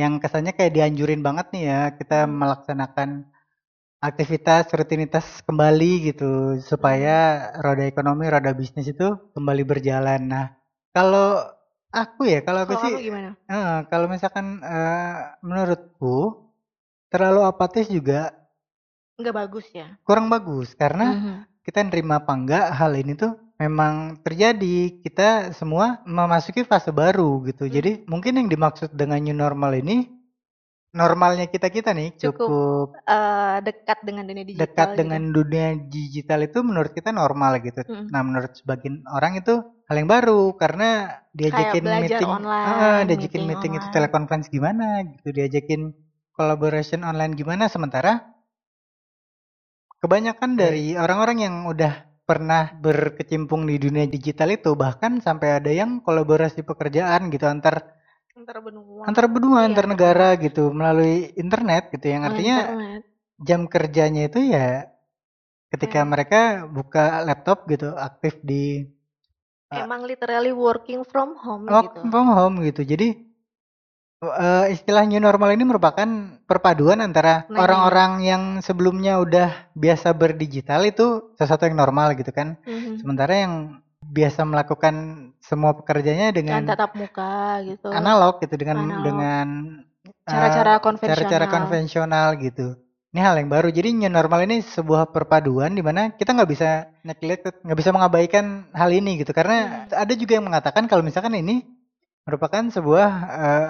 yang 0.00 0.12
kesannya 0.22 0.52
kayak 0.56 0.72
dianjurin 0.76 1.20
banget 1.26 1.46
nih 1.54 1.62
ya 1.70 1.80
kita 1.98 2.18
Hmm. 2.22 2.40
melaksanakan 2.40 3.10
aktivitas 4.08 4.64
rutinitas 4.78 5.26
kembali 5.48 5.92
gitu 6.12 6.32
supaya 6.70 7.16
roda 7.64 7.84
ekonomi, 7.92 8.24
roda 8.34 8.52
bisnis 8.60 8.86
itu 8.94 9.08
kembali 9.34 9.62
berjalan. 9.70 10.20
Nah, 10.34 10.46
kalau 10.96 11.28
aku 12.02 12.22
ya, 12.32 12.40
kalau 12.46 12.60
aku 12.66 12.74
sih 12.84 12.94
gimana? 13.04 13.30
eh, 13.50 13.76
kalau 13.90 14.06
misalkan 14.14 14.46
eh, 14.62 15.16
menurutku 15.46 16.16
terlalu 17.12 17.40
apatis 17.50 17.86
juga 17.96 18.32
Nggak 19.20 19.34
bagus 19.38 19.66
ya? 19.78 19.86
kurang 20.06 20.26
bagus 20.34 20.68
karena 20.74 21.06
Mhm. 21.06 21.46
kita 21.66 21.80
nerima 21.86 22.14
apa 22.20 22.32
enggak 22.38 22.64
hal 22.78 22.92
ini 23.02 23.12
tuh 23.22 23.32
memang 23.58 24.22
terjadi 24.22 25.02
kita 25.02 25.50
semua 25.52 25.98
memasuki 26.06 26.62
fase 26.62 26.94
baru 26.94 27.42
gitu 27.44 27.66
Hmm. 27.66 27.74
jadi 27.74 27.90
mungkin 28.06 28.38
yang 28.38 28.48
dimaksud 28.48 28.94
dengan 28.94 29.18
new 29.18 29.34
normal 29.34 29.74
ini 29.76 30.06
normalnya 30.88 31.44
kita 31.46 31.68
kita 31.68 31.92
nih 31.92 32.16
Cukup 32.16 32.48
cukup, 32.48 32.86
Eh, 33.04 33.56
dekat 33.60 33.98
dengan 34.02 34.24
dunia 34.24 34.40
digital 34.42 34.62
dekat 34.64 34.88
gitu. 34.88 34.98
dengan 35.04 35.22
dunia 35.28 35.66
digital 35.84 36.40
itu 36.40 36.58
menurut 36.64 36.90
kita 36.96 37.10
normal 37.12 37.60
gitu 37.60 37.84
Mm. 37.84 38.08
nah 38.08 38.20
menurut 38.24 38.52
sebagian 38.56 39.04
orang 39.06 39.36
itu 39.36 39.54
hal 39.84 39.96
yang 39.96 40.08
baru 40.08 40.56
karena 40.56 40.88
diajakin 41.36 41.84
meeting 41.84 42.24
online, 42.24 42.66
ah, 42.72 43.00
diajakin 43.04 43.42
meeting 43.44 43.46
meeting, 43.52 43.72
itu 43.74 43.84
online. 43.84 43.94
telekonferensi 43.94 44.48
gimana 44.48 44.86
gitu 45.04 45.28
diajakin 45.28 45.92
collaboration 46.32 47.04
online 47.04 47.36
gimana 47.36 47.68
sementara 47.68 48.24
kebanyakan 49.98 50.56
dari 50.56 50.94
orang-orang 50.96 51.38
yang 51.42 51.54
udah 51.66 52.07
pernah 52.28 52.76
berkecimpung 52.76 53.64
di 53.64 53.80
dunia 53.80 54.04
digital 54.04 54.52
itu 54.52 54.76
bahkan 54.76 55.16
sampai 55.18 55.56
ada 55.56 55.72
yang 55.72 55.98
kolaborasi 55.98 56.60
pekerjaan 56.60 57.32
gitu 57.32 57.48
antar 57.48 57.96
Antar 58.36 58.60
benua. 58.60 59.02
antar 59.02 59.26
benua 59.26 59.58
Iya, 59.58 59.66
antar 59.66 59.86
negara 59.88 60.28
gitu 60.36 60.70
melalui 60.70 61.32
internet 61.34 61.90
gitu 61.90 62.06
yang 62.06 62.22
artinya 62.22 62.56
internet. 62.62 63.02
jam 63.40 63.60
kerjanya 63.64 64.22
itu 64.24 64.38
ya 64.46 64.86
ketika 65.68 66.00
Kayak- 66.00 66.08
mereka 66.08 66.40
buka 66.68 67.04
laptop 67.24 67.64
gitu 67.66 67.90
aktif 67.92 68.38
di 68.40 68.86
Ah. 69.68 69.84
Emang 69.84 70.00
literally 70.02 70.48
working 70.48 71.04
from 71.04 71.36
home 71.36 71.64
work 71.64 71.92
gitu. 71.92 72.08
from 72.08 72.26
home 72.30 72.56
gitu 72.62 72.84
jadi 72.84 73.20
eh, 74.18 74.74
istilah 74.74 75.06
new 75.06 75.22
normal 75.22 75.54
ini 75.54 75.62
merupakan 75.62 76.08
perpaduan 76.44 76.98
antara 76.98 77.46
Nah, 77.46 77.62
orang-orang 77.62 78.12
yang 78.22 78.42
sebelumnya 78.58 79.18
udah 79.18 79.70
biasa 79.72 80.10
berdigital 80.12 80.82
itu 80.82 81.32
sesuatu 81.34 81.64
yang 81.64 81.78
normal 81.78 82.18
gitu 82.18 82.30
kan 82.30 82.58
Mhm. 82.66 82.98
sementara 82.98 83.32
yang 83.46 83.54
biasa 84.02 84.42
melakukan 84.42 84.94
semua 85.38 85.74
pekerjaannya 85.74 86.32
Dengan 86.32 86.62
dengan 86.64 86.70
tatap 86.70 86.96
muka 86.96 87.62
gitu. 87.62 87.88
analog 87.90 88.40
gitu 88.40 88.54
dengan 88.56 88.78
Analog. 88.82 89.04
dengan 89.04 89.46
eh, 90.08 90.26
Cara-cara 90.26 90.72
konvensional. 90.80 91.16
cara-cara 91.18 91.46
konvensional 91.46 92.28
gitu. 92.38 92.66
Ini 93.08 93.20
hal 93.24 93.40
yang 93.40 93.48
baru. 93.48 93.72
Jadi 93.72 93.96
new 93.96 94.12
normal 94.12 94.44
ini 94.44 94.60
sebuah 94.60 95.08
perpaduan 95.08 95.72
di 95.72 95.80
mana 95.80 96.12
kita 96.12 96.36
nggak 96.36 96.50
bisa 96.52 96.70
neglect, 97.02 97.64
nggak 97.64 97.78
bisa 97.80 97.90
mengabaikan 97.90 98.68
hal 98.76 98.92
ini 98.92 99.16
gitu. 99.20 99.32
Karena 99.32 99.88
Hmm. 99.88 100.04
ada 100.04 100.12
juga 100.12 100.36
yang 100.36 100.44
mengatakan 100.44 100.84
kalau 100.84 101.00
misalkan 101.00 101.32
ini 101.32 101.64
merupakan 102.28 102.60
sebuah 102.68 103.08
eh, 103.28 103.68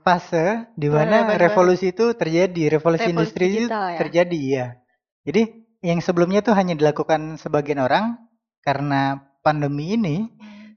fase 0.00 0.70
di 0.74 0.86
mana 0.86 1.26
baru. 1.26 1.40
revolusi 1.50 1.90
itu 1.90 2.14
terjadi, 2.14 2.78
revolusi, 2.78 3.06
Revolusi 3.06 3.12
industri 3.12 3.46
itu 3.58 3.66
ya. 3.66 3.98
terjadi 3.98 4.40
ya. 4.40 4.66
Jadi 5.22 5.42
yang 5.82 5.98
sebelumnya 5.98 6.40
itu 6.40 6.54
hanya 6.54 6.74
dilakukan 6.74 7.36
sebagian 7.36 7.82
orang 7.82 8.22
karena 8.62 9.18
pandemi 9.42 9.98
ini, 9.98 10.16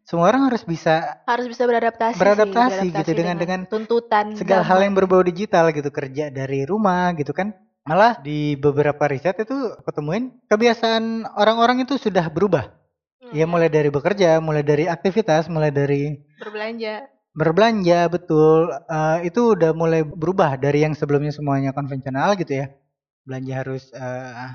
semua 0.02 0.30
orang 0.30 0.50
harus 0.50 0.66
bisa 0.66 1.22
harus 1.26 1.46
bisa 1.46 1.66
beradaptasi, 1.66 2.14
sih, 2.14 2.22
Beradaptasi 2.22 2.86
gitu 2.94 3.12
dengan- 3.14 3.38
dengan 3.38 3.60
tuntutan 3.66 4.34
segala 4.34 4.66
hal 4.66 4.82
zaman. 4.82 4.86
yang 4.90 4.94
berbau 4.98 5.22
digital 5.22 5.70
gitu 5.70 5.90
kerja 5.90 6.30
dari 6.30 6.66
rumah 6.66 7.14
gitu 7.14 7.30
kan 7.30 7.54
malah 7.86 8.18
di 8.18 8.58
beberapa 8.58 9.06
riset 9.06 9.38
itu 9.38 9.54
aku 9.54 9.90
temuin 9.94 10.34
kebiasaan 10.50 11.30
orang-orang 11.38 11.86
itu 11.86 12.02
sudah 12.02 12.26
berubah 12.30 12.74
Hmm, 13.22 13.34
ya 13.34 13.46
mulai 13.46 13.70
dari 13.70 13.90
bekerja 13.90 14.38
mulai 14.38 14.62
dari 14.62 14.86
aktivitas 14.86 15.50
mulai 15.50 15.70
dari 15.70 16.14
berbelanja 16.38 17.06
Berbelanja 17.36 18.08
betul, 18.08 18.72
eee, 18.88 19.28
itu 19.28 19.42
udah 19.60 19.72
mulai 19.76 20.02
berubah 20.08 20.56
dari 20.56 20.88
yang 20.88 20.96
sebelumnya 20.96 21.36
semuanya 21.36 21.76
konvensional 21.76 22.32
gitu 22.40 22.64
ya, 22.64 22.66
belanja 23.28 23.54
harus, 23.60 23.84
eee, 23.92 24.48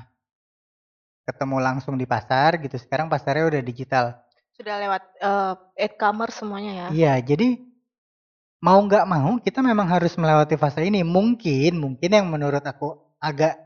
ketemu 1.29 1.57
langsung 1.61 1.95
di 2.01 2.09
pasar 2.09 2.57
gitu, 2.57 2.75
sekarang 2.81 3.05
pasarnya 3.05 3.45
udah 3.47 3.61
digital. 3.61 4.05
Sudah 4.57 4.75
lewat, 4.81 5.03
eee, 5.21 5.53
e-commerce 5.89 6.41
semuanya 6.41 6.71
ya? 6.73 6.87
Iya, 6.89 7.13
jadi 7.21 7.47
mau 8.61 8.77
nggak 8.81 9.05
mau 9.09 9.37
kita 9.41 9.61
memang 9.61 9.87
harus 9.89 10.13
melewati 10.17 10.57
fase 10.57 10.81
ini. 10.85 11.01
Mungkin 11.05 11.77
mungkin 11.77 12.09
yang 12.13 12.27
menurut 12.29 12.61
aku 12.65 12.97
agak 13.21 13.57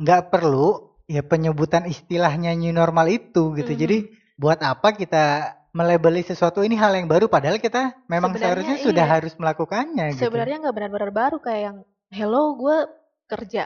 nggak 0.00 0.32
perlu 0.32 0.96
ya 1.08 1.22
penyebutan 1.22 1.84
istilahnya 1.88 2.52
new 2.56 2.72
normal 2.72 3.06
itu 3.12 3.52
gitu. 3.56 3.72
Mhm. 3.72 3.80
Jadi 3.80 3.98
buat 4.40 4.58
apa 4.64 4.92
kita 4.96 5.54
melabeli 5.78 6.22
sesuatu 6.30 6.60
ini 6.66 6.76
hal 6.78 6.92
yang 6.98 7.08
baru 7.10 7.26
padahal 7.28 7.58
kita 7.58 7.92
memang 8.10 8.32
Sebenarnya 8.32 8.38
seharusnya 8.40 8.76
sudah 8.80 9.04
iya. 9.04 9.08
harus 9.14 9.34
melakukannya 9.40 10.06
gitu. 10.22 10.40
Sebenarnya 10.40 10.56
nggak 10.66 10.76
benar-benar 10.76 11.12
baru 11.14 11.38
kayak 11.40 11.62
yang, 11.72 11.78
"Hello 12.12 12.54
gue 12.60 12.78
kerja, 13.30 13.64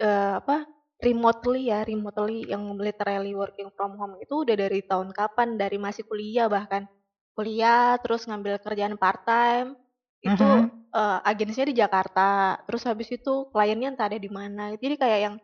eee, 0.00 0.32
apa, 0.40 0.66
remotely 1.02 1.68
ya, 1.72 1.84
remotely 1.84 2.48
yang 2.48 2.64
literally 2.80 3.34
working 3.36 3.68
from 3.76 3.94
home 4.00 4.16
itu 4.22 4.44
udah 4.46 4.56
dari 4.56 4.80
tahun 4.86 5.12
kapan, 5.12 5.60
dari 5.60 5.76
masih 5.80 6.04
kuliah 6.08 6.48
bahkan. 6.48 6.88
Kuliah, 7.36 7.98
terus 8.02 8.24
ngambil 8.30 8.58
kerjaan 8.62 8.96
part-time, 8.98 9.76
itu, 10.24 10.48
Mhm. 10.48 10.70
eee, 10.94 11.18
agensinya 11.26 11.68
di 11.72 11.76
Jakarta, 11.78 12.58
terus 12.66 12.82
habis 12.88 13.10
itu 13.12 13.46
kliennya 13.52 13.94
entah 13.94 14.06
ada 14.10 14.18
di 14.20 14.30
mana. 14.32 14.72
Jadi 14.78 14.94
kayak 14.98 15.20
yang 15.30 15.36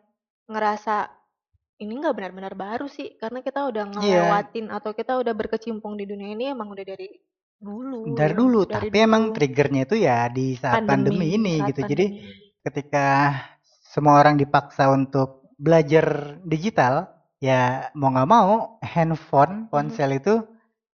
ngerasa, 0.51 1.09
ini 1.81 1.93
nggak 1.99 2.15
benar-benar 2.17 2.53
baru 2.55 2.85
sih, 2.87 3.17
karena 3.17 3.39
kita 3.41 3.59
udah 3.69 3.83
Iya. 3.99 4.45
ngelewatin 4.45 4.65
atau 4.69 4.91
kita 4.93 5.17
udah 5.21 5.33
berkecimpung 5.33 5.97
di 5.97 6.05
dunia 6.05 6.29
ini 6.37 6.45
emang 6.53 6.69
udah 6.69 6.85
dari 6.85 7.09
dulu. 7.59 8.05
Dari 8.13 8.33
dulu, 8.33 8.61
dari 8.65 8.89
tapi 8.89 8.97
emang 9.01 9.23
dulu. 9.29 9.35
triggernya 9.35 9.81
itu 9.85 9.95
ya 9.97 10.29
di 10.29 10.57
saat 10.57 10.81
pandemi, 10.85 11.37
ini 11.37 11.61
saat 11.61 11.67
gitu. 11.69 11.81
Jadi 11.83 12.05
pandemi. 12.07 12.61
ketika 12.61 13.05
semua 13.93 14.21
orang 14.21 14.37
dipaksa 14.37 14.89
untuk 14.89 15.49
belajar 15.57 16.37
digital, 16.45 17.09
ya 17.37 17.89
mau 17.93 18.09
nggak 18.13 18.29
mau 18.29 18.51
handphone, 18.81 19.69
Mhm. 19.69 19.69
ponsel 19.69 20.09
itu 20.17 20.35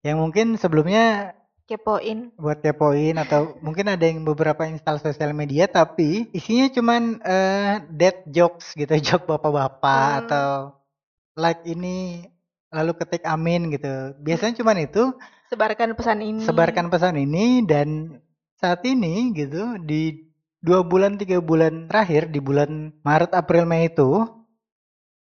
yang 0.03 0.19
mungkin 0.19 0.55
sebelumnya 0.55 1.35
Kepoin. 1.67 2.31
buat 2.39 2.63
kepoin 2.63 3.17
atau 3.19 3.59
mungkin 3.59 3.91
ada 3.91 4.05
yang 4.07 4.23
beberapa 4.23 4.63
install 4.63 5.03
sosial 5.03 5.35
media 5.35 5.67
tapi 5.67 6.31
isinya 6.31 6.71
cuman 6.71 7.19
eh, 7.25 7.83
dead 7.91 8.23
jokes 8.29 8.71
gitu, 8.71 8.93
joke 9.03 9.27
bapak-bapak 9.27 10.07
Hmm. 10.07 10.19
atau 10.23 10.47
like 11.37 11.61
ini 11.63 12.25
lalu 12.73 12.91
ketik 12.99 13.23
amin 13.23 13.69
gitu. 13.71 13.87
Biasanya 14.19 14.53
cuman 14.59 14.77
itu 14.81 15.03
Sebarkan 15.47 15.95
pesan 15.95 16.19
ini. 16.19 16.43
sebarkan 16.43 16.91
pesan 16.91 17.15
ini 17.15 17.63
dan 17.63 18.19
saat 18.59 18.83
ini 18.83 19.31
gitu 19.31 19.79
di 19.79 20.27
dua 20.59 20.83
bulan 20.83 21.15
tiga 21.15 21.39
bulan 21.39 21.87
terakhir 21.87 22.27
di 22.27 22.43
bulan 22.43 22.91
Maret 22.99 23.31
April 23.31 23.63
Mei 23.63 23.87
itu 23.87 24.27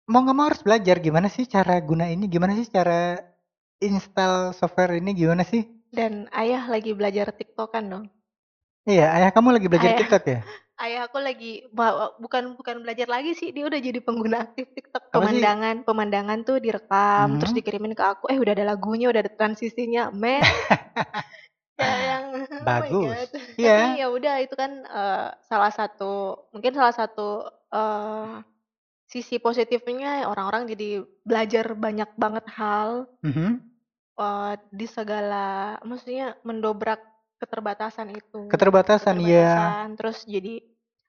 mau 0.06 0.22
nggak 0.22 0.38
mau 0.38 0.46
harus 0.48 0.62
belajar 0.62 1.02
gimana 1.02 1.28
sih 1.28 1.44
cara 1.46 1.82
guna 1.82 2.08
ini 2.08 2.30
gimana 2.30 2.54
sih 2.54 2.70
cara 2.70 3.20
install 3.82 4.54
software 4.54 4.96
ini 4.96 5.12
gimana 5.12 5.44
sih 5.44 5.66
Dan 5.92 6.28
ayah 6.32 6.64
lagi 6.68 6.92
belajar 6.92 7.32
TikTokan 7.32 7.84
dong. 7.88 8.06
iya 8.86 9.12
ayah 9.16 9.32
kamu 9.32 9.50
lagi 9.56 9.68
belajar 9.68 9.92
Ayah. 9.92 10.00
TikTok 10.00 10.24
ya 10.28 10.40
Ayah 10.76 11.08
aku 11.08 11.24
lagi 11.24 11.64
bukan 12.20 12.60
bukan 12.60 12.84
belajar 12.84 13.08
lagi 13.08 13.32
sih, 13.32 13.56
dia 13.56 13.64
udah 13.64 13.80
jadi 13.80 13.96
pengguna 14.04 14.44
aktif 14.44 14.68
TikTok. 14.76 15.08
Apa 15.08 15.32
sih? 15.32 15.40
Pemandangan, 15.40 15.76
pemandangan 15.88 16.40
tuh 16.44 16.60
direkam, 16.60 17.40
terus 17.40 17.56
Mhm. 17.56 17.60
dikirimin 17.64 17.94
ke 17.96 18.04
aku. 18.04 18.28
Eh 18.28 18.36
udah 18.36 18.52
ada 18.52 18.66
lagunya, 18.76 19.08
udah 19.08 19.24
ada 19.24 19.32
transisinya, 19.32 20.12
men. 20.12 20.44
Kayak 21.80 22.00
yang 22.04 22.26
oh 22.52 22.66
Bagus. 22.68 22.92
God. 22.92 23.30
Iya. 23.56 23.78
Tapi 23.80 24.00
ya 24.04 24.08
udah 24.12 24.36
itu 24.44 24.56
kan 24.56 24.72
eh, 24.84 25.28
salah 25.48 25.72
satu 25.72 26.14
mungkin 26.52 26.72
salah 26.76 26.92
satu 26.92 27.48
eh, 27.72 28.36
sisi 29.08 29.40
positifnya 29.40 30.28
orang-orang 30.28 30.68
jadi 30.68 31.08
belajar 31.24 31.72
banyak 31.72 32.10
banget 32.20 32.46
hal 32.52 33.08
Mhm. 33.24 33.64
eh, 34.20 34.54
di 34.72 34.88
segala 34.92 35.76
maksudnya 35.88 36.36
mendobrak 36.44 37.00
keterbatasan 37.42 38.08
itu 38.16 38.42
keterbatasan 38.52 39.18
ya 39.22 39.54
keterbatasan 39.58 39.88
terus 40.00 40.18
jadi 40.26 40.54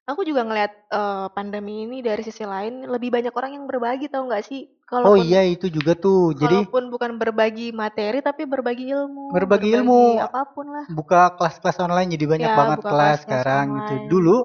aku 0.06 0.20
juga 0.28 0.42
ngelihat 0.46 0.72
eh, 0.90 1.26
pandemi 1.36 1.86
ini 1.86 1.98
dari 2.02 2.22
sisi 2.22 2.44
lain 2.46 2.86
lebih 2.86 3.10
banyak 3.10 3.34
orang 3.34 3.52
yang 3.58 3.64
berbagi 3.70 4.06
tau 4.12 4.26
nggak 4.26 4.44
sih 4.46 4.62
oh 5.06 5.16
kalaupun 5.16 5.26
iya 5.26 5.42
itu 5.46 5.66
juga 5.70 5.92
tuh 5.98 6.34
jadi 6.34 6.66
kalaupun 6.66 6.84
bukan 6.94 7.12
berbagi 7.18 7.74
materi 7.74 8.18
tapi 8.22 8.46
berbagi 8.46 8.90
ilmu 8.94 9.34
Berbagi 9.34 9.68
ilmu. 9.78 10.22
apa 10.22 10.42
pun 10.54 10.66
lah 10.70 10.86
buka 10.86 11.34
kelas-kelas 11.38 11.78
online 11.82 12.08
jadi 12.14 12.24
banyak 12.26 12.50
Ya, 12.50 12.56
banget 12.58 12.78
kelas 12.82 12.92
kelas-kelas 12.94 13.22
sekarang 13.26 13.66
gitu. 13.66 13.94
online. 13.94 14.08
Dulu 14.12 14.36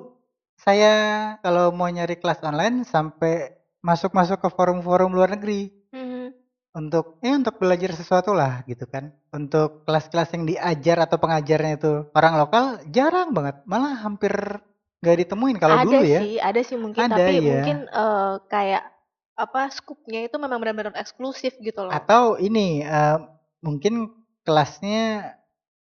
saya 0.58 0.94
kalau 1.42 1.66
mau 1.74 1.90
nyari 1.90 2.16
kelas 2.22 2.42
online 2.46 2.86
sampai 2.86 3.34
masuk-masuk 3.82 4.38
ke 4.42 4.50
forum-forum 4.54 5.10
luar 5.14 5.34
negeri. 5.34 5.81
Untuk 6.72 7.20
ya 7.20 7.36
untuk 7.36 7.60
belajar 7.60 7.92
sesuatu 7.92 8.32
lah 8.32 8.64
gitu 8.68 8.88
kan. 8.88 9.12
Untuk 9.36 9.84
kelas-kelas 9.84 10.32
yang 10.36 10.44
diajar 10.48 10.98
atau 11.04 11.20
pengajarnya 11.20 11.74
itu 11.76 11.92
orang 12.16 12.34
lokal 12.40 12.66
jarang 12.92 13.36
banget, 13.36 13.60
malah 13.68 14.00
hampir 14.00 14.32
nggak 15.02 15.18
ditemuin 15.26 15.58
kalau 15.58 15.76
ada 15.82 15.86
dulu 15.90 16.02
ya. 16.06 16.20
sih 16.22 16.38
ada 16.38 16.62
sih 16.62 16.78
mungkin 16.78 17.02
Ada, 17.10 17.18
tapi 17.18 17.34
iya. 17.42 17.42
mungkin 17.42 17.78
eh, 17.90 18.34
kayak 18.46 18.84
apa 19.34 19.62
skupnya 19.74 20.30
itu 20.30 20.38
memang 20.38 20.62
benar-benar 20.62 20.94
eksklusif 20.94 21.58
gitu 21.58 21.90
loh 21.90 21.90
Atau 21.90 22.38
ini 22.38 22.86
eh, 22.86 23.18
mungkin 23.66 24.14
kelasnya 24.46 25.34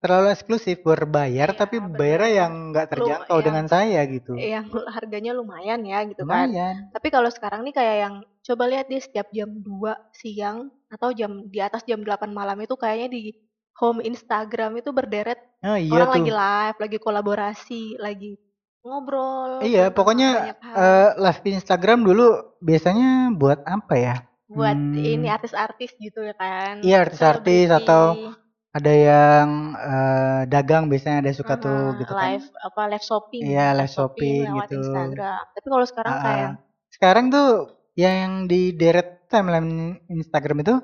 terlalu 0.05 0.37
eksklusif 0.37 0.85
berbayar 0.85 1.49
Iya, 1.49 1.57
tapi 1.57 1.81
bayarnya 1.81 2.45
yang 2.45 2.53
nggak 2.77 2.87
terjangkau 2.93 3.37
yang- 3.41 3.47
dengan 3.49 3.67
saya 3.73 4.01
gitu. 4.05 4.37
yang 4.37 4.69
harganya 5.01 5.33
lumayan 5.33 5.81
ya 5.81 6.05
gitu 6.05 6.29
kan 6.29 6.53
Lumayan. 6.53 6.93
Tapi 6.93 7.09
kalau 7.09 7.33
sekarang 7.33 7.65
nih 7.65 7.73
kayak 7.73 7.97
yang 8.05 8.15
coba 8.45 8.65
lihat 8.69 8.87
dia 8.93 9.01
setiap 9.01 9.33
jam 9.33 9.49
2 9.49 9.97
siang 10.13 10.69
atau 10.93 11.09
jam 11.17 11.49
di 11.49 11.65
atas 11.65 11.89
jam 11.89 12.05
8 12.05 12.29
malam 12.29 12.61
itu 12.61 12.77
kayaknya 12.77 13.09
di 13.09 13.33
home 13.81 14.05
Instagram 14.05 14.77
itu 14.85 14.93
berderet 14.93 15.41
Oh 15.65 15.81
iya 15.81 15.89
orang 15.89 16.13
tuh. 16.13 16.15
lagi 16.21 16.33
live, 16.37 16.79
lagi 16.85 16.99
kolaborasi, 17.01 17.83
lagi 17.97 18.37
ngobrol. 18.85 19.65
Iya, 19.65 19.89
pokoknya 19.89 20.53
eh, 20.61 21.11
live 21.17 21.41
di 21.41 21.51
Instagram 21.57 22.05
dulu 22.05 22.61
biasanya 22.61 23.33
buat 23.33 23.65
apa 23.65 23.97
ya? 23.97 24.17
buat 24.45 24.77
hmm. 24.77 24.95
ini 25.19 25.27
artis-artis 25.33 25.97
gitu 25.99 26.21
ya 26.21 26.37
kan. 26.37 26.85
Iya, 26.85 27.09
artis-artis 27.09 27.69
atau 27.73 28.37
ada 28.75 28.93
yang 29.09 29.49
eh, 29.79 30.41
dagang 30.51 30.85
biasanya 30.91 31.19
ada 31.23 31.33
suka 31.41 31.55
tuh 31.65 31.79
Aha, 31.95 31.99
gitu 32.01 32.13
kan. 32.19 32.31
live 32.35 32.47
apa 32.67 32.83
live 32.93 33.07
shopping. 33.07 33.43
Iya, 33.47 33.67
live 33.79 33.93
shopping 33.97 34.43
lewat 34.51 34.69
gitu. 34.69 34.81
Instagram. 34.83 35.43
Tapi 35.55 35.67
kalau 35.73 35.87
sekarang 35.87 36.15
Ah, 36.15 36.23
kayak. 36.25 36.51
Sekarang 36.95 37.27
tuh 37.35 37.49
yang 37.95 38.47
di 38.51 38.75
deret 38.75 39.09
timeline 39.31 39.99
Instagram 40.11 40.59
itu 40.67 40.75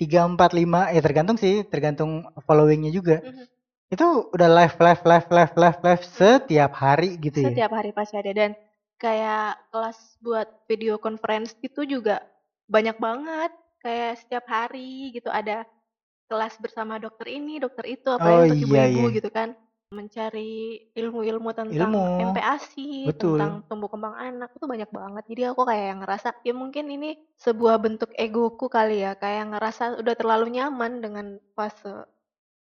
3 0.00 0.20
4 0.28 0.50
5 0.58 0.80
ya 0.94 1.00
tergantung 1.06 1.38
sih, 1.40 1.64
tergantung 1.72 2.10
followingnya 2.46 2.90
juga. 2.92 3.20
Mhm. 3.24 3.44
Itu 3.94 4.06
udah 4.34 4.48
live 4.58 4.76
live 4.80 5.02
live 5.06 5.28
live 5.30 5.54
live 5.56 5.80
live 5.86 6.02
setiap 6.04 6.72
hari 6.76 7.16
gitu 7.20 7.38
ya. 7.46 7.50
setiap 7.52 7.72
hari 7.72 7.90
pasti 7.94 8.14
ada 8.18 8.32
dan 8.34 8.50
kayak 8.98 9.58
kelas 9.70 9.98
buat 10.24 10.48
video 10.70 10.96
conference 10.98 11.54
itu 11.60 11.84
juga 11.84 12.22
banyak 12.66 12.96
banget 12.98 13.50
kayak 13.84 14.16
setiap 14.20 14.44
hari 14.48 15.12
gitu 15.12 15.28
ada 15.28 15.68
kelas 16.28 16.56
bersama 16.60 16.96
dokter 16.96 17.28
ini 17.30 17.60
dokter 17.60 17.84
itu 17.88 18.08
apa 18.08 18.24
Oh, 18.24 18.42
untuk 18.44 18.56
iya, 18.56 18.88
ibu-ibu 18.88 19.06
iya. 19.12 19.16
gitu 19.20 19.30
kan 19.30 19.52
mencari 19.94 20.82
ilmu-ilmu 20.96 21.54
tentang 21.54 21.92
Ilmu. 21.94 22.34
MPASI 22.34 23.06
Betul. 23.14 23.38
tentang 23.38 23.62
tumbuh 23.70 23.86
kembang 23.86 24.18
anak 24.18 24.50
itu 24.56 24.66
banyak 24.66 24.90
banget 24.90 25.24
jadi 25.30 25.42
aku 25.54 25.62
kayak 25.62 25.86
yang 25.94 26.00
ngerasa 26.02 26.28
ya 26.42 26.50
mungkin 26.56 26.84
ini 26.90 27.14
sebuah 27.38 27.78
bentuk 27.78 28.10
egoku 28.18 28.66
kali 28.66 29.06
ya 29.06 29.14
kayak 29.14 29.54
ngerasa 29.54 30.02
udah 30.02 30.14
terlalu 30.18 30.58
nyaman 30.58 30.98
dengan 30.98 31.26
fase 31.54 32.10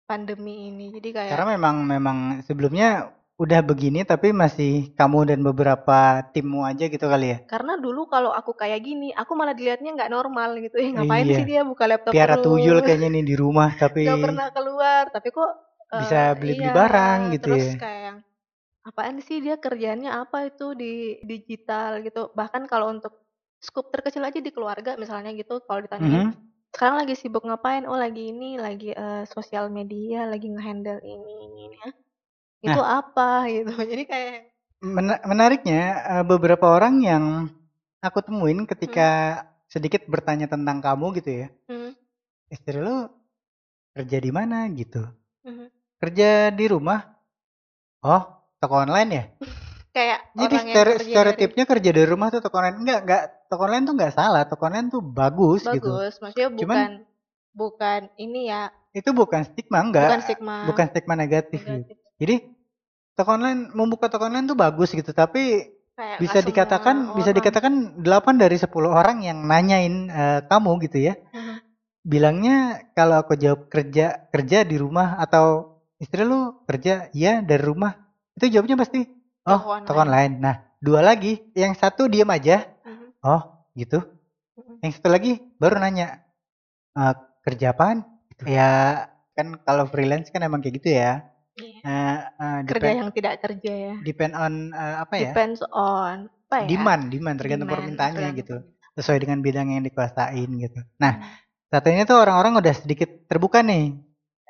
pandemi 0.07 0.71
ini 0.71 0.95
jadi 0.95 1.09
kayak 1.11 1.31
Karena 1.35 1.49
memang 1.59 1.77
memang 1.85 2.19
sebelumnya 2.47 3.11
udah 3.43 3.61
begini 3.69 4.01
tapi 4.11 4.29
masih 4.43 4.73
kamu 4.99 5.19
dan 5.31 5.41
beberapa 5.49 5.99
timmu 6.35 6.61
aja 6.71 6.85
gitu 6.95 7.07
kali 7.13 7.27
ya. 7.35 7.39
Karena 7.51 7.73
dulu 7.85 8.03
kalau 8.15 8.31
aku 8.41 8.53
kayak 8.61 8.81
gini, 8.87 9.09
aku 9.21 9.33
malah 9.39 9.55
dilihatnya 9.59 9.91
nggak 9.97 10.13
normal 10.17 10.51
gitu. 10.65 10.77
Eh 10.85 10.91
ngapain 10.95 11.29
Iya. 11.29 11.37
sih 11.37 11.45
dia 11.51 11.61
buka 11.71 11.85
laptop 11.93 12.17
Piara 12.17 12.37
terus? 12.37 12.45
tuyul 12.45 12.79
kayaknya 12.85 13.09
nih 13.15 13.25
di 13.31 13.35
rumah 13.43 13.71
tapi 13.83 14.05
Nggak 14.05 14.19
pernah 14.25 14.47
keluar, 14.57 15.03
tapi 15.15 15.29
kok 15.37 15.51
eh, 15.97 16.01
bisa 16.01 16.19
beli-beli 16.39 16.71
iya, 16.71 16.75
barang 16.79 17.21
gitu 17.35 17.49
terus 17.49 17.65
ya. 17.65 17.73
kayak 17.81 18.01
yang, 18.09 18.19
apaan 18.89 19.17
sih 19.29 19.39
dia 19.45 19.57
kerjaannya 19.65 20.11
apa 20.23 20.39
itu 20.51 20.67
di 20.83 20.93
digital 21.31 21.91
gitu. 22.07 22.21
Bahkan 22.39 22.65
kalau 22.73 22.87
untuk 22.95 23.15
skup 23.67 23.87
terkecil 23.95 24.23
aja 24.29 24.41
di 24.47 24.53
keluarga 24.57 24.93
misalnya 25.03 25.31
gitu, 25.41 25.55
kalau 25.67 25.81
ditanyain 25.87 26.25
Mhm. 26.25 26.33
sekarang 26.75 26.97
lagi 27.05 27.15
sibuk 27.21 27.45
ngapain? 27.49 27.85
Oh 27.91 27.99
lagi 28.05 28.23
ini, 28.33 28.57
lagi 28.67 28.91
eh, 28.95 29.25
sosial 29.35 29.67
media, 29.79 30.27
lagi 30.33 30.47
ngehandle 30.55 31.01
ini 31.05 31.33
ini 31.47 31.61
ini. 31.73 31.79
Hah? 32.59 32.65
Nah. 32.65 32.75
Itu 32.75 32.83
apa 32.83 33.29
gitu. 33.47 33.73
Jadi 33.93 34.05
kayak 34.05 34.35
Mena- 34.79 35.23
menariknya 35.23 35.83
eh, 36.09 36.25
beberapa 36.25 36.71
orang 36.71 37.03
yang 37.03 37.25
aku 37.99 38.23
temuin 38.23 38.63
ketika 38.63 39.43
sedikit 39.67 40.07
bertanya 40.07 40.47
tentang 40.47 40.79
kamu 40.79 41.19
gitu 41.19 41.31
ya. 41.35 41.49
hmm, 41.67 41.99
Istri 42.49 42.79
lu 42.79 43.11
kerja 43.91 44.19
di 44.19 44.31
mana 44.31 44.71
gitu. 44.71 45.03
mhm. 45.43 45.67
kerja 45.99 46.55
di 46.55 46.65
rumah. 46.71 47.03
Oh, 48.01 48.23
toko 48.57 48.79
online 48.79 49.11
ya? 49.11 49.25
Kayak 49.97 50.31
Jadi 50.31 50.55
stere- 50.55 50.63
kerja 50.63 50.79
dari- 50.79 50.99
stereotipnya 51.03 51.65
kerja 51.67 51.91
dari 51.91 52.07
rumah 52.07 52.29
tuh 52.31 52.39
toko 52.39 52.55
online. 52.57 52.79
Enggak, 52.79 52.99
enggak. 53.03 53.23
Toko 53.51 53.63
online 53.67 53.83
tuh 53.83 53.95
enggak 53.99 54.15
salah. 54.15 54.43
Toko 54.47 54.63
online 54.63 54.89
tuh 54.89 55.03
bagus, 55.03 55.67
gitu. 55.67 55.75
bagus, 55.91 56.13
maksudnya 56.23 56.49
bukan 56.49 56.63
Cuman- 56.63 57.03
bukan 57.51 58.01
ini 58.15 58.47
ya, 58.47 58.71
Itu 58.95 59.11
bukan 59.11 59.43
stigma, 59.43 59.83
enggak. 59.83 60.07
bukan 60.07 60.21
stigma 60.23 60.57
Bukan 60.71 60.87
stigma 60.87 61.15
negatif. 61.19 61.59
gitu. 61.59 61.98
Jadi 62.19 62.37
toko 63.15 63.31
online 63.35 63.71
membuka 63.75 64.11
toko 64.11 64.27
online 64.27 64.47
tuh 64.51 64.59
bagus 64.59 64.91
gitu, 64.95 65.11
tapi 65.15 65.75
Kayak 65.99 66.19
bisa 66.23 66.39
dikatakan 66.43 66.97
bisa 67.19 67.31
orang. 67.31 67.39
dikatakan 67.43 67.73
8 68.07 68.35
dari 68.39 68.55
10 68.59 68.91
orang 68.95 69.23
yang 69.27 69.43
nanyain 69.43 69.95
eh, 70.11 70.41
kamu 70.47 70.71
gitu 70.87 70.99
ya. 71.03 71.15
Bilangnya 72.07 72.87
kalau 72.95 73.21
aku 73.23 73.35
jawab 73.35 73.67
kerja 73.69 74.31
kerja 74.31 74.59
di 74.63 74.77
rumah 74.79 75.19
atau 75.19 75.77
istri 75.99 76.23
lu 76.23 76.63
kerja 76.71 77.11
iya 77.11 77.43
dari 77.43 77.63
rumah. 77.63 77.99
Itu 78.39 78.47
jawabnya 78.49 78.79
pasti 78.79 79.03
oh 79.47 79.59
Toko 79.59 79.83
toko 79.83 80.01
online. 80.07 80.35
Nah, 80.39 80.55
dua 80.79 81.03
lagi, 81.03 81.43
yang 81.59 81.75
satu 81.75 82.07
diam 82.07 82.31
aja. 82.31 82.71
Mhm. 82.87 83.07
Oh, 83.27 83.43
gitu. 83.75 83.99
Mhm. 84.55 84.75
Yang 84.87 84.93
satu 85.03 85.09
lagi 85.11 85.43
baru 85.59 85.83
nanya 85.83 86.23
"Eh, 86.95 87.15
kerja 87.43 87.75
apaan? 87.75 88.07
Gitu. 88.31 88.47
Ya 88.47 88.71
kan 89.35 89.59
kalau 89.67 89.91
freelance 89.91 90.31
kan 90.31 90.43
emang 90.47 90.63
kayak 90.63 90.79
gitu 90.83 90.95
ya. 90.95 91.27
Iya. 91.59 91.79
Eh, 91.83 92.19
eh, 92.39 92.59
kerja 92.71 92.79
depend, 92.79 92.99
yang 93.03 93.11
tidak 93.11 93.35
kerja 93.43 93.73
ya 93.75 93.95
depend 94.01 94.33
on 94.39 94.53
eh, 94.71 94.97
apa 95.03 95.15
ya? 95.19 95.31
depends 95.35 95.61
on 95.69 96.31
apa 96.49 96.57
ya 96.65 96.69
Demand, 96.71 97.03
demand 97.13 97.37
tergantung 97.37 97.69
Demand, 97.69 97.77
permintaannya 97.83 98.17
tergantung 98.17 98.41
gitu. 98.41 98.57
Sesuai 98.97 99.19
dengan 99.21 99.39
bidang 99.45 99.69
yang 99.69 99.85
dikuasain 99.85 100.49
gitu. 100.49 100.81
Nah, 100.99 101.13
Hmm. 101.21 101.71
saat 101.71 101.85
ini 101.87 102.03
tuh 102.03 102.19
orang-orang 102.19 102.59
udah 102.59 102.75
sedikit 102.75 103.07
terbuka 103.29 103.61
nih. 103.63 103.95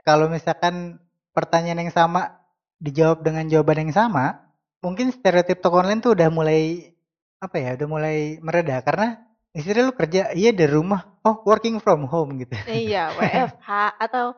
Kalau 0.07 0.31
misalkan 0.31 0.97
pertanyaan 1.35 1.85
yang 1.85 1.93
sama 1.93 2.39
dijawab 2.79 3.27
dengan 3.27 3.45
jawaban 3.51 3.85
yang 3.85 3.93
sama, 3.93 4.41
mungkin 4.81 5.11
stereotip 5.11 5.59
toko 5.59 5.83
online 5.83 6.01
tuh 6.01 6.15
udah 6.15 6.31
mulai 6.31 6.95
apa 7.39 7.57
ya, 7.59 7.71
udah 7.77 7.89
mulai 7.91 8.17
mereda 8.41 8.79
karena 8.81 9.21
istri 9.53 9.75
lu 9.83 9.91
kerja, 9.93 10.31
iya 10.33 10.55
dari 10.55 10.71
rumah, 10.71 11.19
oh 11.27 11.43
working 11.45 11.83
from 11.83 12.07
home 12.07 12.39
gitu. 12.41 12.55
iya 12.71 13.11
WFH 13.19 13.69
atau 14.01 14.33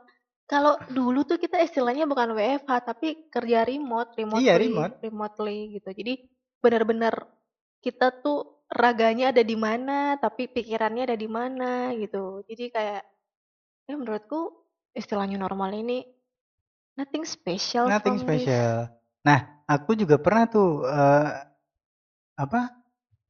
kalau 0.51 0.75
dulu 0.91 1.23
tuh 1.23 1.39
kita 1.39 1.63
istilahnya 1.63 2.11
bukan 2.11 2.35
WFH 2.35 2.71
tapi 2.83 3.31
kerja 3.31 3.63
remote, 3.63 4.19
remotely, 4.19 4.51
Iya, 4.51 4.59
remote. 4.59 4.95
remotely 4.99 5.79
gitu. 5.79 5.95
Jadi 5.95 6.27
benar-benar 6.59 7.15
kita 7.79 8.11
tuh 8.19 8.67
raganya 8.67 9.31
ada 9.31 9.47
di 9.47 9.55
mana, 9.55 10.19
tapi 10.19 10.51
pikirannya 10.51 11.07
ada 11.07 11.15
di 11.15 11.31
mana 11.31 11.95
gitu. 11.95 12.43
Jadi 12.51 12.67
kayak 12.75 13.07
ya 13.87 13.95
menurutku 13.95 14.51
istilahnya 14.91 15.39
normal 15.39 15.71
ini 15.71 16.03
nothing 16.99 17.23
special 17.23 17.87
Nothing 17.87 18.19
from 18.19 18.35
this. 18.35 18.51
special. 18.51 18.91
Nah, 19.23 19.63
aku 19.71 19.95
juga 19.95 20.19
pernah 20.19 20.51
tuh 20.51 20.83
eh, 20.83 21.31
apa 22.35 22.75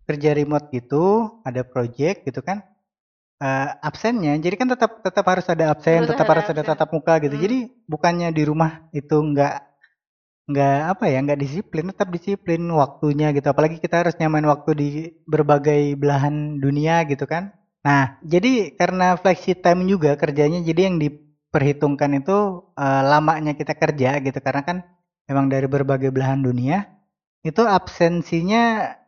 kerja 0.08 0.32
remote 0.32 0.72
gitu, 0.72 1.36
ada 1.44 1.68
project 1.68 2.24
gitu 2.24 2.40
kan. 2.40 2.64
Eh, 3.40 3.68
absennya, 3.80 4.36
jadi 4.38 4.54
kan 4.60 4.68
tetap 4.68 5.00
tetap 5.00 5.24
harus 5.26 5.46
ada 5.48 5.72
absen, 5.72 6.04
tetap 6.06 6.28
ada 6.28 6.32
harus 6.36 6.48
ada 6.52 6.62
absen. 6.62 6.70
tatap 6.76 6.88
muka 6.92 7.14
gitu. 7.24 7.34
Hmm. 7.36 7.44
Jadi 7.44 7.58
bukannya 7.88 8.28
di 8.30 8.42
rumah 8.44 8.86
itu 8.92 9.16
enggak 9.16 9.70
nggak 10.50 10.78
apa 10.98 11.04
ya 11.06 11.18
nggak 11.22 11.40
disiplin 11.40 11.86
tetap 11.94 12.10
disiplin 12.10 12.62
waktunya 12.74 13.30
gitu 13.30 13.46
apalagi 13.54 13.78
kita 13.78 14.02
harus 14.02 14.18
nyamain 14.18 14.42
waktu 14.50 14.70
di 14.74 14.88
berbagai 15.22 15.94
belahan 15.94 16.58
dunia 16.58 17.06
gitu 17.06 17.22
kan 17.30 17.54
nah 17.86 18.18
jadi 18.26 18.74
karena 18.74 19.14
flexi 19.14 19.54
time 19.54 19.86
juga 19.86 20.18
kerjanya 20.18 20.58
jadi 20.66 20.90
yang 20.90 20.98
diperhitungkan 20.98 22.18
itu 22.18 22.66
eh, 22.74 23.02
lamanya 23.06 23.54
kita 23.54 23.78
kerja 23.78 24.18
gitu 24.18 24.38
karena 24.42 24.62
kan 24.66 24.76
memang 25.30 25.46
dari 25.46 25.70
berbagai 25.70 26.10
belahan 26.10 26.42
dunia 26.42 26.98
itu 27.46 27.62
absensinya 27.62 28.98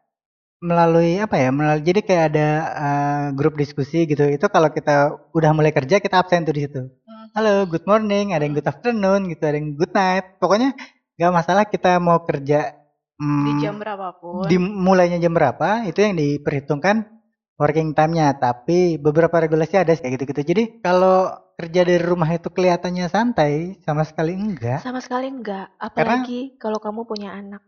melalui 0.62 1.18
apa 1.18 1.36
ya 1.36 1.50
melalui 1.50 1.82
jadi 1.82 2.00
kayak 2.00 2.24
ada 2.30 2.48
eh, 2.86 3.26
grup 3.34 3.58
diskusi 3.58 4.06
gitu 4.06 4.22
itu 4.30 4.46
kalau 4.46 4.70
kita 4.70 4.94
udah 5.34 5.50
mulai 5.52 5.74
kerja 5.74 5.98
kita 5.98 6.22
absen 6.22 6.46
tuh 6.46 6.54
di 6.54 6.62
situ 6.64 6.82
Hmm. 7.02 7.28
halo 7.34 7.54
good 7.66 7.82
morning 7.84 8.30
ada 8.30 8.46
yang 8.46 8.54
good 8.54 8.64
afternoon 8.64 9.26
gitu 9.26 9.42
ada 9.42 9.58
yang 9.58 9.74
good 9.74 9.90
night 9.90 10.38
pokoknya 10.38 10.70
nggak 11.18 11.32
masalah 11.34 11.64
kita 11.66 11.98
mau 11.98 12.22
kerja 12.22 12.78
Di 13.18 13.22
hmm, 13.22 13.58
jam 13.58 13.74
berapapun. 13.78 14.46
dimulainya 14.46 15.18
jam 15.18 15.30
berapa 15.30 15.84
itu 15.84 15.98
yang 15.98 16.14
diperhitungkan 16.14 17.06
working 17.54 17.92
time-nya 17.92 18.34
tapi 18.34 18.98
beberapa 18.98 19.38
regulasi 19.38 19.78
ada 19.78 19.92
kayak 19.94 20.14
gitu-gitu 20.16 20.40
jadi 20.46 20.62
kalau 20.80 21.30
kerja 21.54 21.86
dari 21.86 22.02
rumah 22.02 22.26
itu 22.28 22.48
kelihatannya 22.48 23.06
santai 23.06 23.78
sama 23.82 24.02
sekali 24.02 24.34
enggak 24.34 24.82
Sama 24.82 24.98
sekali 24.98 25.30
enggak. 25.30 25.70
Apalagi 25.78 26.56
kalau 26.58 26.82
kamu 26.82 27.06
punya 27.06 27.30
anak. 27.34 27.62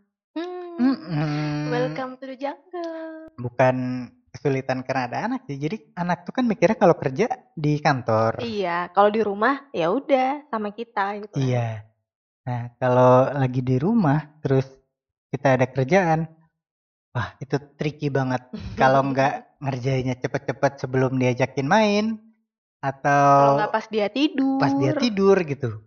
Mm-mm. 0.75 1.71
Welcome 1.71 2.19
to 2.19 2.27
the 2.27 2.37
jungle. 2.37 3.31
bukan 3.35 4.07
kesulitan 4.31 4.83
karena 4.83 5.03
ada 5.07 5.19
anak 5.27 5.47
sih 5.47 5.55
jadi 5.55 5.79
anak 5.95 6.27
tuh 6.27 6.35
kan 6.35 6.43
mikirnya 6.47 6.75
kalau 6.75 6.95
kerja 6.99 7.31
di 7.55 7.79
kantor 7.79 8.43
Iya, 8.43 8.91
kalau 8.91 9.11
di 9.11 9.23
rumah 9.23 9.71
ya 9.71 9.91
udah 9.91 10.51
sama 10.51 10.75
kita 10.75 11.23
gitu. 11.23 11.35
Iya. 11.39 11.87
Nah, 12.45 12.75
kalau 12.77 13.31
lagi 13.31 13.63
di 13.63 13.79
rumah 13.79 14.21
terus 14.43 14.67
kita 15.31 15.55
ada 15.57 15.67
kerjaan, 15.67 16.27
wah 17.11 17.35
itu 17.39 17.57
tricky 17.79 18.13
banget. 18.13 18.43
Kalau 18.77 19.01
nggak 19.01 19.59
ngerjainnya 19.65 20.15
cepet-cepet 20.21 20.73
sebelum 20.79 21.17
diajakin 21.17 21.65
main, 21.65 22.05
Kalau 22.79 22.85
atau 22.85 23.57
nggak 23.57 23.73
pas 23.73 23.87
dia 23.89 24.07
tidur. 24.13 24.61
pas 24.61 24.75
dia 24.77 24.93
tidur 24.95 25.37
gitu, 25.41 25.81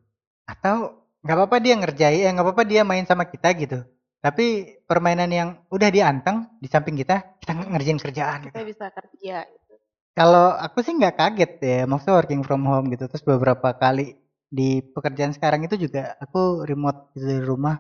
atau 0.49 0.97
nggak 1.21 1.35
apa-apa 1.37 1.57
dia 1.61 1.77
ngerjain, 1.77 2.25
ya 2.25 2.29
nggak 2.33 2.45
apa-apa 2.49 2.63
dia 2.65 2.81
main 2.81 3.05
sama 3.05 3.29
kita 3.29 3.53
gitu. 3.53 3.85
Tapi 4.17 4.45
permainan 4.83 5.29
yang 5.29 5.49
udah 5.69 5.89
dianteng 5.93 6.57
di 6.57 6.67
samping 6.67 6.97
kita, 6.97 7.37
kita 7.39 7.53
ngerjain 7.53 8.01
kerjaan. 8.01 8.39
kita 8.49 8.59
Gitu. 8.61 8.69
bisa 8.73 8.85
kerja. 8.89 9.45
Gitu. 9.45 9.73
Kalau 10.17 10.49
aku 10.57 10.81
sih 10.81 10.97
nggak 10.97 11.15
kaget 11.15 11.51
ya, 11.61 11.79
maksudnya 11.85 12.17
working 12.17 12.41
from 12.41 12.65
home 12.65 12.89
gitu. 12.89 13.05
Terus 13.05 13.21
beberapa 13.21 13.77
kali 13.77 14.17
di 14.49 14.81
pekerjaan 14.81 15.35
sekarang 15.35 15.67
itu 15.67 15.77
juga 15.77 16.17
aku 16.17 16.65
remote 16.65 17.13
gitu 17.13 17.29
dari 17.29 17.43
rumah, 17.45 17.77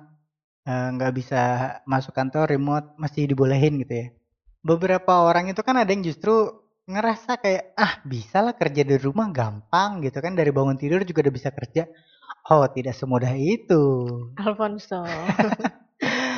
eh, 0.63 0.87
nggak 0.93 1.13
bisa 1.17 1.41
masuk 1.89 2.13
kantor 2.13 2.53
remote 2.53 2.93
masih 3.01 3.25
dibolehin 3.25 3.81
gitu 3.81 3.93
ya. 3.93 4.07
Beberapa 4.61 5.25
orang 5.25 5.49
itu 5.49 5.63
kan 5.65 5.79
ada 5.81 5.89
yang 5.89 6.05
justru 6.05 6.53
ngerasa 6.87 7.41
kayak 7.41 7.75
ah 7.75 7.99
bisa 8.05 8.39
lah 8.39 8.55
kerja 8.55 8.85
dari 8.87 9.01
rumah 9.01 9.27
gampang 9.33 9.99
gitu 10.05 10.23
kan 10.23 10.37
dari 10.37 10.53
bangun 10.55 10.77
tidur 10.79 11.01
juga 11.03 11.25
udah 11.27 11.33
bisa 11.35 11.49
kerja. 11.51 11.83
Oh 12.47 12.63
tidak 12.69 12.93
semudah 12.95 13.33
itu. 13.35 13.81
Alfonso. 14.39 15.01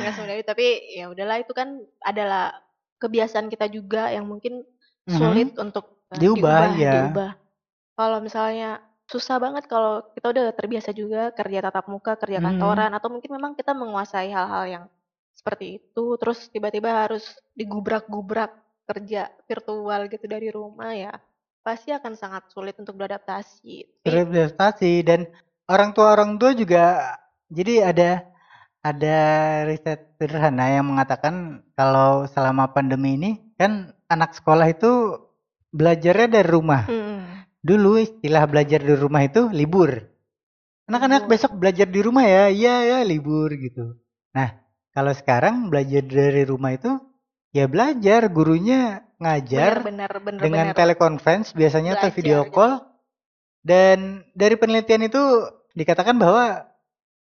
Nggak 0.00 0.36
itu, 0.40 0.46
tapi 0.48 0.66
ya 0.96 1.04
udahlah 1.12 1.36
itu 1.42 1.52
kan 1.52 1.68
adalah 2.04 2.56
kebiasaan 3.00 3.48
kita 3.48 3.66
juga 3.72 4.12
yang 4.12 4.28
mungkin 4.28 4.64
Mhm. 5.08 5.16
sulit 5.16 5.50
untuk 5.56 6.04
uh, 6.12 6.18
Diubah, 6.20 6.76
ya. 6.76 6.92
diubah. 7.08 7.30
Kalau 7.96 8.18
misalnya 8.20 8.80
susah 9.10 9.36
banget 9.42 9.66
kalau 9.66 10.06
kita 10.14 10.30
udah 10.30 10.44
terbiasa 10.54 10.90
juga 10.94 11.34
kerja 11.34 11.58
tatap 11.66 11.90
muka, 11.90 12.14
kerja 12.16 12.38
Mhm. 12.38 12.46
kantoran 12.46 12.92
atau 12.94 13.08
mungkin 13.10 13.30
memang 13.34 13.52
kita 13.58 13.74
menguasai 13.74 14.30
hal-hal 14.30 14.64
yang 14.68 14.84
seperti 15.34 15.80
itu 15.80 16.04
terus 16.20 16.52
tiba-tiba 16.52 17.08
harus 17.08 17.24
digubrak-gubrak 17.56 18.52
kerja 18.84 19.32
virtual 19.48 20.04
gitu 20.10 20.26
dari 20.28 20.52
rumah 20.52 20.92
ya 20.92 21.12
pasti 21.64 21.92
akan 21.96 22.12
sangat 22.16 22.50
sulit 22.52 22.76
untuk 22.76 22.96
beradaptasi. 22.96 24.04
Beradaptasi 24.04 24.92
dan 25.04 25.28
orang 25.68 25.92
tua 25.96 26.12
orang 26.12 26.36
tua 26.40 26.52
juga 26.52 27.16
jadi 27.48 27.88
ada 27.92 28.29
ada 28.80 29.18
riset 29.68 30.08
sederhana 30.16 30.72
yang 30.72 30.88
mengatakan 30.88 31.60
kalau 31.76 32.24
selama 32.28 32.72
pandemi 32.72 33.20
ini 33.20 33.30
kan 33.60 33.92
anak 34.08 34.32
sekolah 34.32 34.72
itu 34.72 35.20
belajarnya 35.72 36.40
dari 36.40 36.48
rumah. 36.48 36.88
Hmm. 36.88 37.44
Dulu 37.60 38.00
istilah 38.00 38.48
belajar 38.48 38.80
dari 38.80 38.96
rumah 38.96 39.20
itu 39.20 39.52
libur. 39.52 40.00
Anak-anak 40.88 41.28
Libur. 41.28 41.32
besok 41.36 41.52
belajar 41.60 41.86
di 41.86 42.00
rumah 42.00 42.24
ya, 42.24 42.48
iya 42.48 42.76
ya 42.82 42.98
libur 43.04 43.52
gitu. 43.52 44.00
Nah, 44.32 44.58
kalau 44.96 45.12
sekarang 45.12 45.68
belajar 45.68 46.02
dari 46.02 46.42
rumah 46.48 46.74
itu 46.74 46.98
ya 47.52 47.68
belajar, 47.68 48.32
gurunya 48.32 49.04
ngajar 49.20 49.84
benar 49.84 50.12
benar 50.24 50.40
dengan 50.40 50.66
benar. 50.72 50.76
teleconference 50.80 51.52
biasanya 51.52 52.00
atau 52.00 52.08
Belajar 52.08 52.16
video 52.16 52.38
gitu. 52.48 52.52
call 52.56 52.72
dan 53.60 54.24
dari 54.32 54.56
penelitian 54.56 55.04
itu 55.04 55.20
dikatakan 55.76 56.16
bahwa 56.16 56.69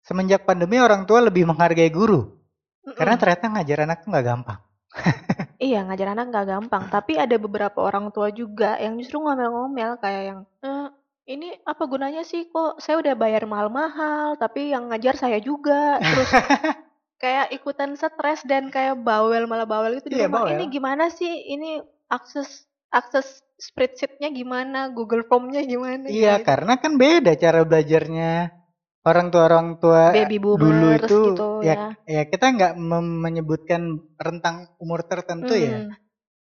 semenjak 0.09 0.41
pandemi 0.41 0.81
orang 0.81 1.05
tua 1.05 1.21
lebih 1.21 1.45
menghargai 1.45 1.93
guru 1.93 2.33
Mm-mm. 2.81 2.97
karena 2.97 3.13
ternyata 3.15 3.45
ngajar 3.47 3.77
anak 3.85 3.97
tuh 4.01 4.09
nggak 4.09 4.25
gampang 4.25 4.59
Iya, 5.59 5.83
ngajar 5.83 6.15
anak 6.15 6.31
nggak 6.31 6.47
gampang, 6.47 6.83
tapi 6.87 7.19
ada 7.19 7.35
beberapa 7.35 7.83
orang 7.83 8.09
tua 8.09 8.31
juga 8.31 8.79
yang 8.79 8.95
justru 8.95 9.19
ngomel-ngomel 9.19 9.99
kayak 9.99 10.23
yang, 10.25 10.39
"Eh, 10.63 10.87
ini 11.29 11.51
apa 11.61 11.83
gunanya 11.83 12.23
sih 12.23 12.47
kok 12.47 12.79
saya 12.79 12.95
udah 12.97 13.11
bayar 13.13 13.43
mahal-mahal, 13.43 14.39
tapi 14.39 14.71
yang 14.71 14.87
ngajar 14.87 15.13
saya 15.13 15.35
juga." 15.37 15.99
Terus 15.99 16.31
kayak 17.21 17.51
ikutan 17.51 17.91
stres 17.93 18.47
dan 18.47 18.71
kayak 18.71 19.03
bawel 19.03 19.45
malah 19.45 19.67
bawel 19.67 19.99
gitu 19.99 20.07
di 20.07 20.15
Iya, 20.15 20.31
rumah. 20.31 20.47
bawel. 20.47 20.55
Ini 20.55 20.65
gimana 20.71 21.11
sih? 21.11 21.27
Ini 21.27 21.83
akses 22.07 22.63
akses 22.87 23.43
spreadsheet-nya 23.59 24.31
gimana? 24.31 24.87
Google 24.89 25.27
Form-nya 25.27 25.61
gimana? 25.61 26.07
iya 26.07 26.39
Gitu. 26.39 26.47
karena 26.47 26.79
kan 26.79 26.95
beda 26.95 27.35
cara 27.35 27.67
belajarnya 27.67 28.58
orang 29.07 29.27
tua 29.31 29.43
orang 29.47 29.67
tua 29.79 30.11
baby 30.11 30.37
dulu 30.37 30.87
itu 30.91 31.19
gitu 31.31 31.49
ya 31.63 31.95
ya. 32.03 32.19
ya 32.19 32.21
kita 32.27 32.45
nggak 32.51 32.73
menyebutkan 32.99 34.03
rentang 34.19 34.71
umur 34.79 35.07
tertentu 35.07 35.55
ya. 35.55 35.87
Hmm, 35.87 35.95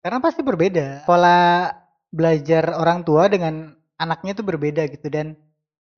karena 0.00 0.18
pasti 0.18 0.40
berbeda. 0.40 1.04
Pola 1.04 1.70
belajar 2.10 2.74
orang 2.74 3.06
tua 3.06 3.30
dengan 3.30 3.76
anaknya 4.00 4.34
itu 4.34 4.42
berbeda 4.42 4.82
gitu. 4.90 5.06
Dan 5.12 5.36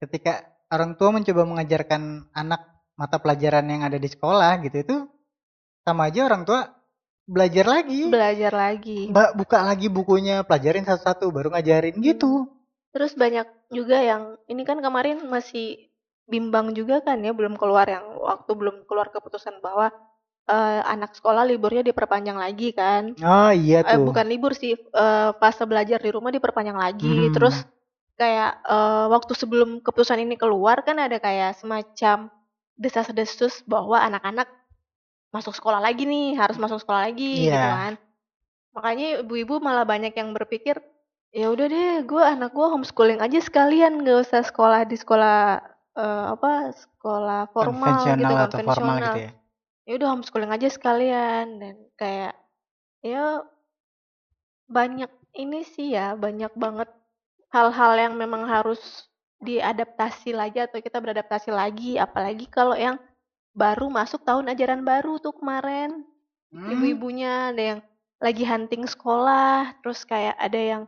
ketika 0.02 0.44
orang 0.68 0.98
tua 0.98 1.14
mencoba 1.14 1.42
mengajarkan 1.46 2.28
anak 2.34 2.60
mata 2.98 3.16
pelajaran 3.22 3.64
yang 3.64 3.82
ada 3.86 3.96
di 3.96 4.08
sekolah 4.10 4.60
gitu 4.68 4.76
itu 4.84 4.96
sama 5.82 6.12
aja 6.12 6.28
orang 6.28 6.44
tua 6.44 6.68
belajar 7.24 7.64
lagi. 7.64 8.10
Belajar 8.10 8.52
lagi. 8.52 9.08
mbak 9.08 9.38
buka 9.38 9.58
lagi 9.62 9.86
bukunya 9.88 10.42
pelajarin 10.44 10.84
satu-satu 10.84 11.30
baru 11.32 11.48
ngajarin 11.54 11.96
gitu. 12.02 12.50
Terus 12.92 13.16
banyak 13.16 13.48
juga 13.72 14.04
yang 14.04 14.36
ini 14.50 14.68
kan 14.68 14.82
kemarin 14.84 15.24
masih 15.24 15.91
bimbang 16.32 16.72
juga 16.72 17.04
kan 17.04 17.20
ya 17.20 17.36
belum 17.36 17.60
keluar 17.60 17.84
yang 17.84 18.16
waktu 18.16 18.48
belum 18.56 18.88
keluar 18.88 19.12
keputusan 19.12 19.60
bahwa 19.60 19.92
eh, 20.48 20.80
anak 20.88 21.12
sekolah 21.12 21.44
liburnya 21.44 21.84
diperpanjang 21.84 22.40
lagi 22.40 22.72
kan. 22.72 23.12
oh 23.20 23.52
iya 23.52 23.84
Eh, 23.84 24.00
tuh 24.00 24.08
bukan 24.08 24.24
libur 24.26 24.56
sih 24.56 24.72
eh, 24.74 25.30
fase 25.36 25.62
belajar 25.68 26.00
di 26.00 26.10
rumah 26.10 26.32
diperpanjang 26.32 26.78
lagi. 26.80 27.28
Hmm. 27.28 27.34
Terus 27.36 27.56
kayak 28.16 28.64
eh, 28.64 29.06
waktu 29.12 29.32
sebelum 29.36 29.84
keputusan 29.84 30.18
ini 30.18 30.40
keluar 30.40 30.80
kan 30.80 30.96
ada 30.96 31.20
kayak 31.20 31.60
semacam 31.60 32.32
desas-desus 32.74 33.62
bahwa 33.68 34.00
anak-anak 34.00 34.48
masuk 35.30 35.52
sekolah 35.54 35.80
lagi 35.80 36.04
nih, 36.04 36.36
harus 36.36 36.56
masuk 36.56 36.80
sekolah 36.82 37.08
lagi 37.08 37.46
gitu 37.46 37.54
Iya. 37.54 37.68
kan. 37.68 37.92
Makanya 38.72 39.06
ibu-ibu 39.24 39.60
malah 39.60 39.84
banyak 39.84 40.12
yang 40.12 40.32
berpikir 40.32 40.80
ya 41.32 41.48
udah 41.48 41.64
deh, 41.64 42.04
gue 42.04 42.20
anak 42.20 42.52
gue 42.52 42.66
homeschooling 42.68 43.16
aja 43.16 43.40
sekalian, 43.40 44.04
nggak 44.04 44.28
usah 44.28 44.44
sekolah 44.44 44.84
di 44.84 45.00
sekolah 45.00 45.64
eh, 45.96 46.24
apa 46.34 46.72
sekolah 46.72 47.50
formal 47.52 48.16
gitu, 48.16 48.32
konvensional 48.32 48.34
atau 48.48 48.58
formal 48.60 48.96
konvensional. 48.96 49.04
gitu 49.08 49.18
ya 49.26 49.32
Ya 49.82 49.92
udah 49.98 50.08
homeschooling 50.14 50.52
aja 50.54 50.68
sekalian 50.70 51.46
dan 51.58 51.74
kayak 51.98 52.38
ya 53.02 53.42
banyak 54.70 55.10
ini 55.36 55.64
sih 55.64 55.96
ya, 55.96 56.14
banyak 56.16 56.52
banget 56.56 56.88
hal-hal 57.52 57.92
yang 57.96 58.14
memang 58.16 58.48
harus 58.48 58.80
diadaptasi 59.42 60.32
lagi 60.32 60.62
atau 60.62 60.78
kita 60.78 61.02
beradaptasi 61.02 61.50
lagi, 61.50 61.98
apalagi 61.98 62.46
kalau 62.48 62.76
yang 62.78 62.96
baru 63.52 63.90
masuk 63.92 64.22
tahun 64.24 64.52
ajaran 64.52 64.86
baru 64.86 65.18
tuh 65.20 65.34
kemarin. 65.36 66.04
Hmm, 66.52 66.68
Ibu-ibunya 66.68 67.52
ada 67.52 67.62
yang 67.76 67.80
lagi 68.22 68.44
hunting 68.46 68.86
sekolah, 68.86 69.76
terus 69.82 70.04
kayak 70.06 70.36
ada 70.38 70.60
yang 70.60 70.82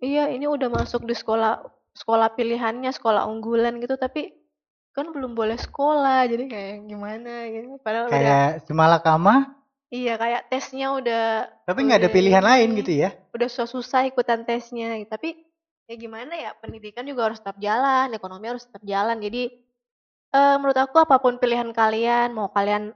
iya 0.00 0.30
ini 0.30 0.46
udah 0.48 0.70
masuk 0.72 1.04
di 1.04 1.14
sekolah 1.14 1.62
sekolah 1.94 2.32
pilihannya, 2.38 2.90
sekolah 2.94 3.26
unggulan 3.26 3.82
gitu, 3.82 3.98
tapi 3.98 4.37
kan 4.98 5.14
belum 5.14 5.38
boleh 5.38 5.54
sekolah, 5.54 6.26
jadi 6.26 6.44
kayak 6.50 6.74
gimana 6.90 7.46
gitu. 7.54 7.78
Padahal 7.78 8.10
udah 8.10 8.18
kayak 8.18 8.50
semalakama 8.66 9.54
iya 9.88 10.20
kayak 10.20 10.52
tesnya 10.52 10.92
udah 10.92 11.48
tapi 11.64 11.88
nggak 11.88 12.04
ada 12.04 12.08
udah 12.10 12.16
pilihan 12.18 12.44
lain 12.44 12.68
ini, 12.74 12.78
gitu 12.84 12.92
ya 13.06 13.10
udah 13.32 13.48
susah-susah 13.48 14.10
ikutan 14.10 14.42
tesnya 14.42 15.00
gitu. 15.00 15.08
Tapi 15.08 15.38
ya 15.88 15.96
gimana 15.96 16.36
ya, 16.36 16.52
pendidikan 16.60 17.08
juga 17.08 17.32
harus 17.32 17.40
tetap 17.40 17.56
jalan, 17.56 18.12
ekonomi 18.12 18.52
harus 18.52 18.68
tetap 18.68 18.84
jalan. 18.84 19.16
Jadi 19.16 19.48
eh, 20.36 20.56
menurut 20.60 20.76
aku 20.76 21.00
apa 21.00 21.16
pun 21.16 21.40
pilihan 21.40 21.72
kalian, 21.72 22.36
mau 22.36 22.52
kalian 22.52 22.92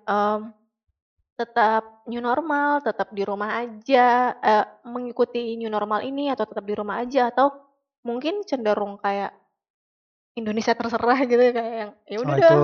tetap 1.32 2.04
new 2.04 2.20
normal, 2.20 2.84
tetap 2.84 3.08
di 3.16 3.24
rumah 3.24 3.64
aja, 3.64 4.36
eh, 4.36 4.66
mengikuti 4.84 5.56
new 5.56 5.72
normal 5.72 6.04
ini 6.04 6.28
atau 6.28 6.44
tetap 6.44 6.68
di 6.68 6.76
rumah 6.76 7.00
aja 7.00 7.32
atau 7.32 7.56
mungkin 8.04 8.44
cenderung 8.44 9.00
kayak 9.00 9.32
Indonesia 10.32 10.72
terserah 10.72 11.18
gitu 11.28 11.42
kayak 11.52 11.74
yang 11.76 11.92
ya 12.08 12.16
oh 12.16 12.22
udah 12.24 12.36
itu 12.36 12.46
dah 12.46 12.56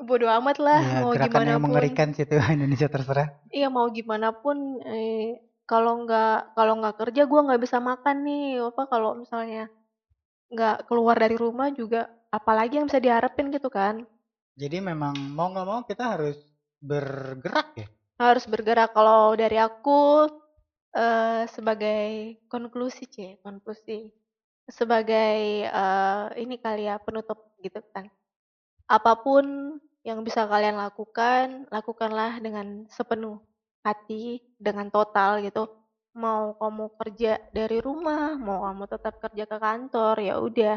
bodo 0.00 0.26
amat 0.40 0.56
lah 0.58 0.80
ya 0.80 1.00
mau 1.04 1.12
gimana 1.12 1.48
yang 1.56 1.62
pun. 1.62 1.66
mengerikan 1.70 2.08
sih 2.16 2.24
itu 2.24 2.34
Indonesia 2.56 2.88
terserah. 2.88 3.28
Iya 3.52 3.68
mau 3.68 3.86
gimana 3.92 4.32
pun 4.32 4.80
eh, 4.84 5.38
kalau 5.68 6.02
nggak 6.02 6.56
kalau 6.56 6.74
nggak 6.80 6.96
kerja 6.96 7.22
gua 7.28 7.40
nggak 7.46 7.62
bisa 7.62 7.78
makan 7.78 8.16
nih 8.24 8.64
apa 8.64 8.82
kalau 8.88 9.20
misalnya 9.20 9.68
nggak 10.50 10.88
keluar 10.90 11.14
dari 11.14 11.36
rumah 11.38 11.70
juga 11.70 12.10
apalagi 12.32 12.80
yang 12.80 12.88
bisa 12.88 12.98
diharapin 12.98 13.52
gitu 13.52 13.68
kan. 13.68 14.02
Jadi 14.56 14.82
memang 14.82 15.14
mau 15.36 15.52
nggak 15.52 15.68
mau 15.68 15.80
kita 15.84 16.16
harus 16.16 16.36
bergerak 16.80 17.68
ya? 17.76 17.86
Harus 18.18 18.44
bergerak. 18.48 18.92
Kalau 18.96 19.36
dari 19.36 19.60
aku 19.60 20.26
eh, 20.96 21.44
sebagai 21.44 22.40
konklusi 22.48 23.04
c 23.06 23.16
konklusi 23.44 24.19
sebagai 24.70 25.66
eh, 25.66 26.24
ini 26.38 26.56
kali 26.56 26.86
ya 26.86 26.96
penutup 27.02 27.54
gitu 27.60 27.82
kan. 27.92 28.08
Apa 28.86 29.18
pun 29.20 29.76
yang 30.00 30.24
bisa 30.24 30.48
kalian 30.48 30.80
lakukan 30.80 31.68
lakukanlah 31.68 32.40
dengan 32.40 32.88
sepenuh 32.88 33.38
hati 33.84 34.40
dengan 34.56 34.88
total 34.88 35.44
gitu. 35.44 35.68
Mau 36.16 36.58
kamu 36.58 36.90
kerja 36.98 37.38
dari 37.54 37.78
rumah 37.78 38.34
mau 38.34 38.66
kamu 38.66 38.84
tetap 38.90 39.14
kerja 39.22 39.44
ke 39.46 39.56
kantor 39.60 40.16
ya 40.22 40.34
udah. 40.40 40.76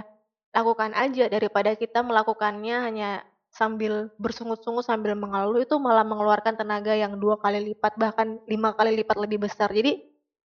Lakukan 0.53 0.93
aja 0.93 1.25
daripada 1.31 1.73
kita 1.73 2.05
melakukannya 2.05 2.77
hanya 2.85 3.09
sambil 3.53 4.09
bersungut-sungut 4.17 4.85
sambil 4.85 5.13
mengeluh 5.17 5.61
itu 5.61 5.77
malah 5.77 6.05
mengeluarkan 6.05 6.57
tenaga 6.57 6.93
yang 6.97 7.17
dua 7.21 7.37
kali 7.37 7.73
lipat 7.73 7.97
bahkan 7.97 8.41
lima 8.49 8.73
kali 8.77 8.97
lipat 9.01 9.17
lebih 9.17 9.45
besar. 9.45 9.69
Jadi 9.73 10.01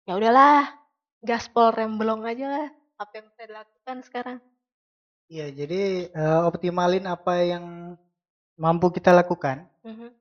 ya 0.08 0.16
udahlah 0.16 0.68
gaspol 1.24 1.72
remblong 1.72 2.24
aja 2.28 2.46
lah 2.48 2.68
apa 2.96 3.12
yang 3.14 3.26
bisa 3.28 3.42
dilakukan 3.44 3.96
sekarang 4.02 4.38
Iya, 5.26 5.50
jadi 5.50 5.80
eh, 6.06 6.40
optimalin 6.46 7.02
apa 7.04 7.42
yang 7.42 7.98
mampu 8.54 8.88
kita 8.88 9.10
lakukan, 9.10 9.66
Mhm. 9.82 10.14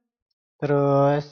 terus 0.58 1.30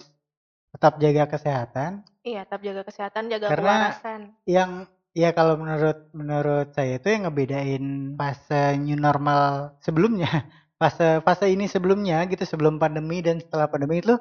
tetap 0.69 0.97
jaga 0.97 1.25
kesehatan. 1.25 2.05
iya 2.21 2.45
tetap 2.45 2.61
jaga 2.61 2.85
kesehatan 2.85 3.27
jaga 3.27 3.49
Karena- 3.49 3.97
kewarasan 3.97 4.21
Yang 4.45 4.71
ya 5.11 5.29
kalau 5.33 5.57
menurut 5.57 6.05
menurut 6.13 6.69
saya 6.71 6.95
itu 6.95 7.09
yang 7.09 7.25
ngebedain 7.25 7.85
fase 8.13 8.77
new 8.77 8.93
normal 8.95 9.73
sebelumnya, 9.81 10.29
fase 10.79 11.19
fase 11.21 11.49
ini 11.49 11.65
sebelumnya 11.65 12.21
gitu 12.29 12.45
sebelum 12.45 12.77
pandemi 12.77 13.25
dan 13.25 13.41
setelah 13.41 13.65
pandemi 13.67 13.99
itu 13.99 14.15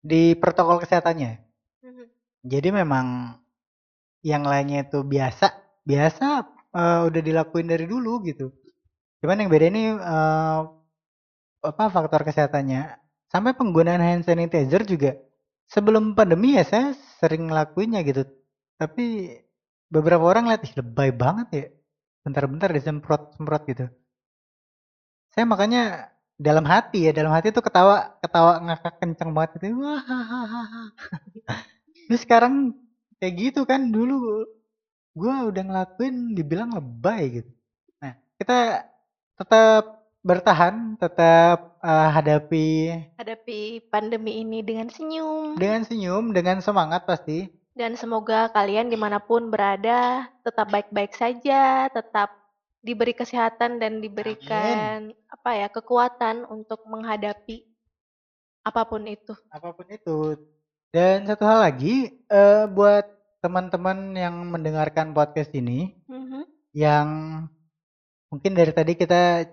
di 0.00 0.32
protokol 0.34 0.80
kesehatannya. 0.80 1.36
Mhm. 1.84 2.04
Jadi 2.48 2.68
memang 2.72 3.36
yang 4.24 4.42
lainnya 4.42 4.88
itu 4.88 5.04
biasa, 5.04 5.52
biasa 5.84 6.48
eh, 6.76 7.00
udah 7.08 7.22
dilakuin 7.24 7.66
dari 7.72 7.86
dulu 7.88 8.20
gitu. 8.28 8.52
Cuman 9.24 9.40
yang 9.40 9.50
beda 9.52 9.66
ini 9.72 9.82
eh, 9.96 10.60
apa 11.64 11.84
faktor 11.90 12.22
kesehatannya. 12.22 13.00
Sampai 13.26 13.58
penggunaan 13.58 13.98
hand 13.98 14.22
sanitizer 14.22 14.86
juga 14.86 15.18
sebelum 15.66 16.14
pandemi 16.14 16.54
ya 16.54 16.62
saya 16.62 16.94
sering 17.18 17.50
ngelakuinnya 17.50 18.00
gitu. 18.06 18.22
Tapi 18.78 19.34
beberapa 19.90 20.22
orang 20.22 20.52
lihat 20.52 20.62
ih 20.62 20.74
lebay 20.78 21.10
banget 21.10 21.48
ya. 21.52 21.64
Bentar-bentar 22.22 22.70
disemprot-semprot 22.74 23.62
gitu. 23.70 23.86
Saya 25.34 25.44
makanya 25.46 26.10
dalam 26.36 26.64
hati 26.68 27.08
ya, 27.08 27.12
dalam 27.16 27.32
hati 27.32 27.48
tuh 27.52 27.64
ketawa 27.64 28.20
ketawa 28.20 28.60
ngakak 28.62 28.94
kenceng 29.00 29.30
banget 29.32 29.50
gitu. 29.58 29.80
Wah, 29.80 30.02
Terus 32.08 32.20
sekarang 32.24 32.76
kayak 33.20 33.34
gitu 33.40 33.60
kan 33.64 33.88
dulu 33.88 34.44
gua 35.16 35.48
udah 35.48 35.62
ngelakuin 35.64 36.36
dibilang 36.36 36.76
lebay 36.76 37.40
gitu. 37.40 37.50
Nah, 38.04 38.12
kita 38.36 38.84
tetap 39.40 39.84
bertahan, 40.20 41.00
tetap 41.00 41.78
eh, 41.80 42.08
hadapi 42.12 42.68
hadapi 43.16 43.78
pandemi 43.88 44.42
ini 44.44 44.60
dengan 44.60 44.90
senyum 44.90 45.56
dengan 45.56 45.86
senyum, 45.86 46.34
dengan 46.36 46.58
semangat 46.60 47.08
pasti. 47.08 47.48
dan 47.76 47.92
semoga 47.92 48.48
kalian 48.56 48.88
di 48.88 48.96
mana 48.96 49.20
pun 49.20 49.52
berada 49.52 50.24
tetap 50.40 50.72
baik-baik 50.72 51.12
saja 51.12 51.86
tetap 51.92 52.32
diberi 52.80 53.12
kesehatan 53.12 53.76
dan 53.76 54.00
diberikan 54.00 55.12
apa 55.28 55.50
ya 55.52 55.68
kekuatan 55.68 56.48
untuk 56.48 56.80
menghadapi 56.88 57.68
apa 58.64 58.82
pun 58.88 59.04
itu 59.06 59.36
apa 59.52 59.70
pun 59.76 59.86
itu. 59.92 60.40
Dan 60.96 61.28
satu 61.28 61.44
hal 61.44 61.60
lagi, 61.60 62.24
eh, 62.24 62.64
buat 62.72 63.04
teman-teman 63.46 64.10
yang 64.18 64.34
mendengarkan 64.50 65.14
podcast 65.14 65.54
ini, 65.54 65.94
Mhm. 66.10 66.42
yang 66.74 67.08
mungkin 68.26 68.52
dari 68.58 68.74
tadi 68.74 68.98
kita 68.98 69.46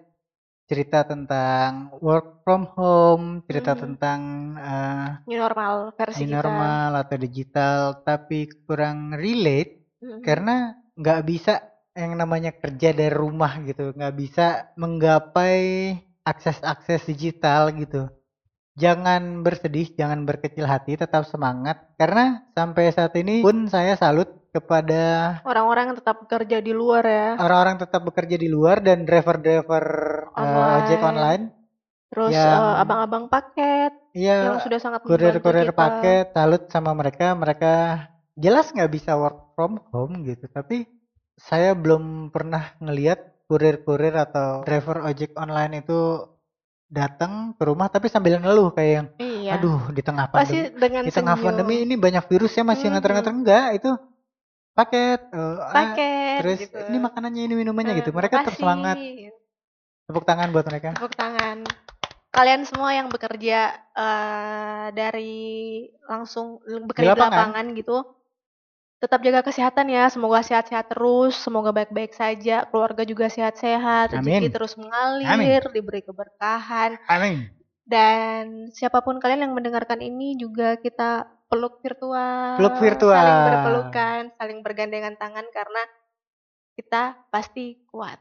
cerita 0.65 1.05
tentang 1.05 1.93
work 2.01 2.41
from 2.41 2.65
home, 2.73 3.45
cerita 3.45 3.77
Mhm. 3.77 3.81
tentang 3.85 4.19
eh, 4.57 5.09
new 5.29 5.37
normal 5.37 5.93
versi 5.93 6.25
new 6.25 6.33
kita 6.33 6.41
normal 6.41 6.89
atau 7.05 7.15
digital, 7.21 8.01
tapi 8.01 8.49
kurang 8.65 9.13
relate 9.13 9.85
Mhm. 10.01 10.25
karena 10.25 10.73
nggak 10.97 11.21
bisa 11.29 11.53
yang 11.93 12.17
namanya 12.17 12.49
kerja 12.57 12.89
dari 12.97 13.13
rumah 13.13 13.61
gitu, 13.61 13.93
nggak 13.93 14.15
bisa 14.17 14.73
menggapai 14.73 15.93
akses-akses 16.25 17.05
digital 17.05 17.69
gitu. 17.77 18.09
Jangan 18.73 19.45
bersedih, 19.45 19.93
jangan 19.93 20.25
berkecil 20.25 20.65
hati, 20.65 20.97
tetap 20.97 21.29
semangat 21.29 21.93
karena 21.93 22.41
sampai 22.57 22.89
saat 22.89 23.13
ini 23.13 23.45
pun 23.45 23.69
saya 23.69 23.93
salut 23.93 24.25
kepada 24.49 25.37
Orang-orang 25.45 25.93
yang 25.93 25.97
tetap 26.01 26.25
bekerja 26.25 26.57
di 26.57 26.73
luar 26.73 27.05
ya. 27.05 27.29
orang-orang 27.37 27.77
tetap 27.81 28.01
bekerja 28.01 28.33
di 28.37 28.49
luar 28.49 28.81
dan 28.81 29.05
driver-driver 29.05 29.85
eh, 30.33 30.77
ojek 30.81 31.01
Online. 31.05 31.43
Terus 32.09 32.33
yang- 32.33 32.65
eh, 32.73 32.81
abang-abang 32.81 33.25
paket 33.29 33.93
yang 34.13 34.57
Iya, 34.57 34.61
sudah 34.65 34.79
sangat 34.81 35.01
kurir-kurir 35.05 35.73
paket 35.73 36.33
salut 36.33 36.69
sama 36.69 36.93
mereka. 36.97 37.33
Mereka 37.33 37.73
jelas 38.37 38.69
nggak 38.73 38.89
bisa 38.93 39.17
work 39.17 39.53
from 39.53 39.81
home 39.93 40.21
gitu, 40.25 40.49
tapi 40.49 40.85
saya 41.37 41.73
belum 41.77 42.29
pernah 42.29 42.73
ngelihat 42.81 43.45
kurir-kurir 43.49 44.13
atau 44.17 44.65
driver 44.65 45.01
ojek 45.05 45.33
online 45.37 45.81
itu 45.85 46.29
datang 46.93 47.57
ke 47.57 47.63
rumah 47.65 47.89
tapi 47.89 48.05
sambil 48.05 48.37
ngeluh 48.37 48.69
kayak 48.69 48.91
yang 48.93 49.07
Iya. 49.17 49.57
aduh 49.57 49.89
di 49.89 49.99
tengah 49.99 50.29
Pasti 50.29 50.61
pandemi 50.61 50.77
dengan 50.77 51.01
di 51.01 51.11
tengah 51.11 51.35
senyum. 51.35 51.47
pandemi 51.49 51.75
ini 51.81 51.95
banyak 51.97 52.23
virus 52.23 52.53
ya 52.53 52.63
masih 52.63 52.85
Mhm. 52.85 52.91
nganter-nganter 52.93 53.33
enggak 53.33 53.67
itu 53.75 53.89
paket 54.71 55.19
eh, 55.27 55.57
ah, 55.59 55.73
paket 55.73 56.37
terus 56.39 56.59
gitu. 56.61 56.77
ini 56.85 56.97
makanannya 56.99 57.41
ini 57.43 57.55
minumannya 57.55 57.93
Eh, 57.93 57.99
gitu 57.99 58.09
mereka 58.09 58.35
makasih. 58.35 58.45
terus 58.47 58.59
semangat 58.59 58.97
tepuk 60.03 60.23
tangan 60.23 60.47
buat 60.49 60.65
mereka 60.65 60.89
Tepuk 60.93 61.15
tangan. 61.15 61.57
Kalian 62.29 62.65
semua 62.65 62.89
yang 62.91 63.07
bekerja 63.07 63.59
eh, 63.93 64.85
dari 64.91 65.43
langsung 66.03 66.57
bekerja 66.61 67.13
di 67.13 67.13
lapangan. 67.13 67.29
lapangan 67.53 67.65
gitu, 67.73 67.97
tetap 69.03 69.19
jaga 69.19 69.43
kesehatan 69.43 69.91
ya. 69.91 70.07
Semoga 70.07 70.39
sehat-sehat 70.39 70.87
terus, 70.95 71.35
semoga 71.35 71.75
baik-baik 71.75 72.15
saja, 72.15 72.63
keluarga 72.71 73.03
juga 73.03 73.27
sehat-sehat, 73.27 74.15
rezeki 74.15 74.47
Amin. 74.47 74.51
terus 74.55 74.79
mengalir, 74.79 75.59
diberi 75.75 75.99
keberkahan. 76.07 76.95
amin 77.11 77.51
Dan 77.83 78.71
siapa 78.71 79.03
pun 79.03 79.19
kalian 79.19 79.43
yang 79.43 79.53
mendengarkan 79.59 79.99
ini 79.99 80.39
juga 80.39 80.79
kita 80.79 81.27
peluk 81.51 81.83
virtual, 81.83 82.55
Peluk 82.55 82.79
virtual. 82.79 83.11
saling 83.19 83.43
berpelukan, 83.51 84.21
saling 84.39 84.59
bergandengan 84.63 85.15
tangan 85.19 85.43
karena 85.51 85.83
kita 86.79 87.27
pasti 87.27 87.83
kuat. 87.91 88.17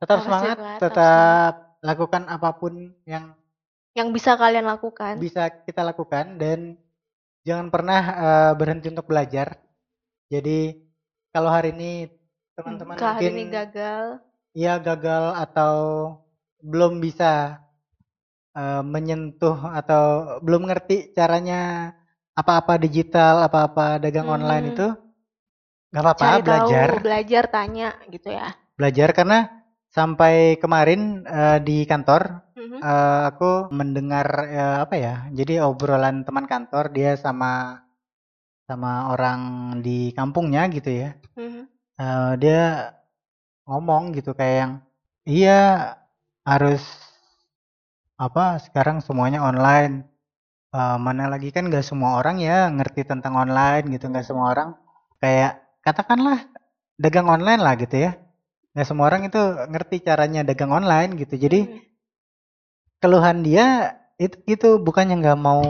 tetap 0.00 0.24
Makasih, 0.24 0.26
semangat 0.32 0.56
Pak. 0.56 0.76
Tetap 0.80 0.92
tetap 0.96 1.52
lakukan 1.84 2.22
apa 2.26 2.50
pun 2.56 2.72
yang 3.04 3.36
Yang 3.92 4.08
bisa 4.16 4.32
kalian 4.36 4.64
lakukan. 4.68 5.14
bisa 5.20 5.48
kita 5.64 5.80
lakukan 5.84 6.36
dan 6.40 6.76
jangan 7.44 7.68
pernah 7.68 8.00
eh, 8.00 8.52
berhenti 8.56 8.88
untuk 8.92 9.08
belajar 9.08 9.56
jadi 10.32 10.74
kalau 11.34 11.50
hari 11.56 11.70
ini 11.76 12.10
teman-teman 12.56 12.98
Kalau 12.98 13.12
hari 13.16 13.26
mungkin 13.26 13.32
ini 13.34 13.42
gagal, 13.56 14.04
ya 14.62 14.74
gagal 14.82 15.24
atau 15.44 15.74
belum 16.70 16.98
bisa 17.04 17.60
eh, 18.58 18.82
menyentuh 18.94 19.56
atau 19.80 20.04
belum 20.44 20.62
ngerti 20.68 21.12
caranya 21.16 21.92
apa-apa 22.36 22.74
digital, 22.84 23.34
apa-apa 23.46 24.00
dagang 24.02 24.28
Mhm. 24.28 24.34
online 24.36 24.66
itu 24.72 24.86
nggak 25.90 26.02
apa-apa 26.04 26.30
belajar, 26.44 26.88
tahu, 26.88 27.02
belajar, 27.04 27.44
tanya 27.54 27.88
gitu 28.14 28.28
ya. 28.38 28.48
belajar 28.78 29.10
karena 29.16 29.38
sampai 29.92 30.56
kemarin 30.60 31.24
eh, 31.26 31.58
di 31.66 31.84
kantor 31.88 32.22
Mhm. 32.56 32.80
eh, 32.84 33.20
aku 33.30 33.68
mendengar 33.72 34.26
eh, 34.48 34.76
apa 34.84 34.94
ya, 34.96 35.14
jadi 35.32 35.64
obrolan 35.68 36.22
teman 36.26 36.44
kantor 36.48 36.84
dia 36.96 37.16
sama 37.16 37.80
sama 38.68 39.14
orang 39.14 39.40
di 39.86 40.10
kampungnya 40.18 40.66
gitu 40.70 40.90
ya. 40.90 41.10
Mhm. 41.38 41.62
Eh, 41.96 42.32
dia 42.42 42.62
ngomong 43.66 44.14
gitu 44.16 44.30
kayak 44.36 44.56
yang 44.62 44.72
iya 45.26 45.60
harus 46.46 46.82
apa 48.16 48.60
sekarang 48.60 49.00
semuanya 49.04 49.40
online 49.44 50.04
Eh, 50.76 50.98
mana 51.00 51.24
lagi 51.32 51.48
kan 51.54 51.72
gak 51.72 51.86
semua 51.86 52.20
orang 52.20 52.36
ya 52.36 52.68
ngerti 52.68 53.08
tentang 53.08 53.32
online 53.32 53.88
gitu 53.96 54.12
nggak 54.12 54.26
semua 54.28 54.52
orang 54.52 54.76
kayak 55.22 55.64
katakanlah 55.80 56.44
dagang 57.00 57.32
online 57.32 57.64
lah 57.64 57.80
gitu 57.80 57.96
ya 57.96 58.12
nggak 58.76 58.84
semua 58.84 59.08
orang 59.08 59.24
itu 59.24 59.40
ngerti 59.72 59.96
caranya 60.04 60.44
dagang 60.44 60.68
online 60.76 61.16
gitu 61.16 61.40
jadi 61.40 61.60
Mhm. 61.64 61.80
keluhan 63.00 63.40
dia 63.40 63.96
itu 64.20 64.36
itu 64.44 64.68
bukannya 64.84 65.16
nggak 65.22 65.40
mau 65.40 65.64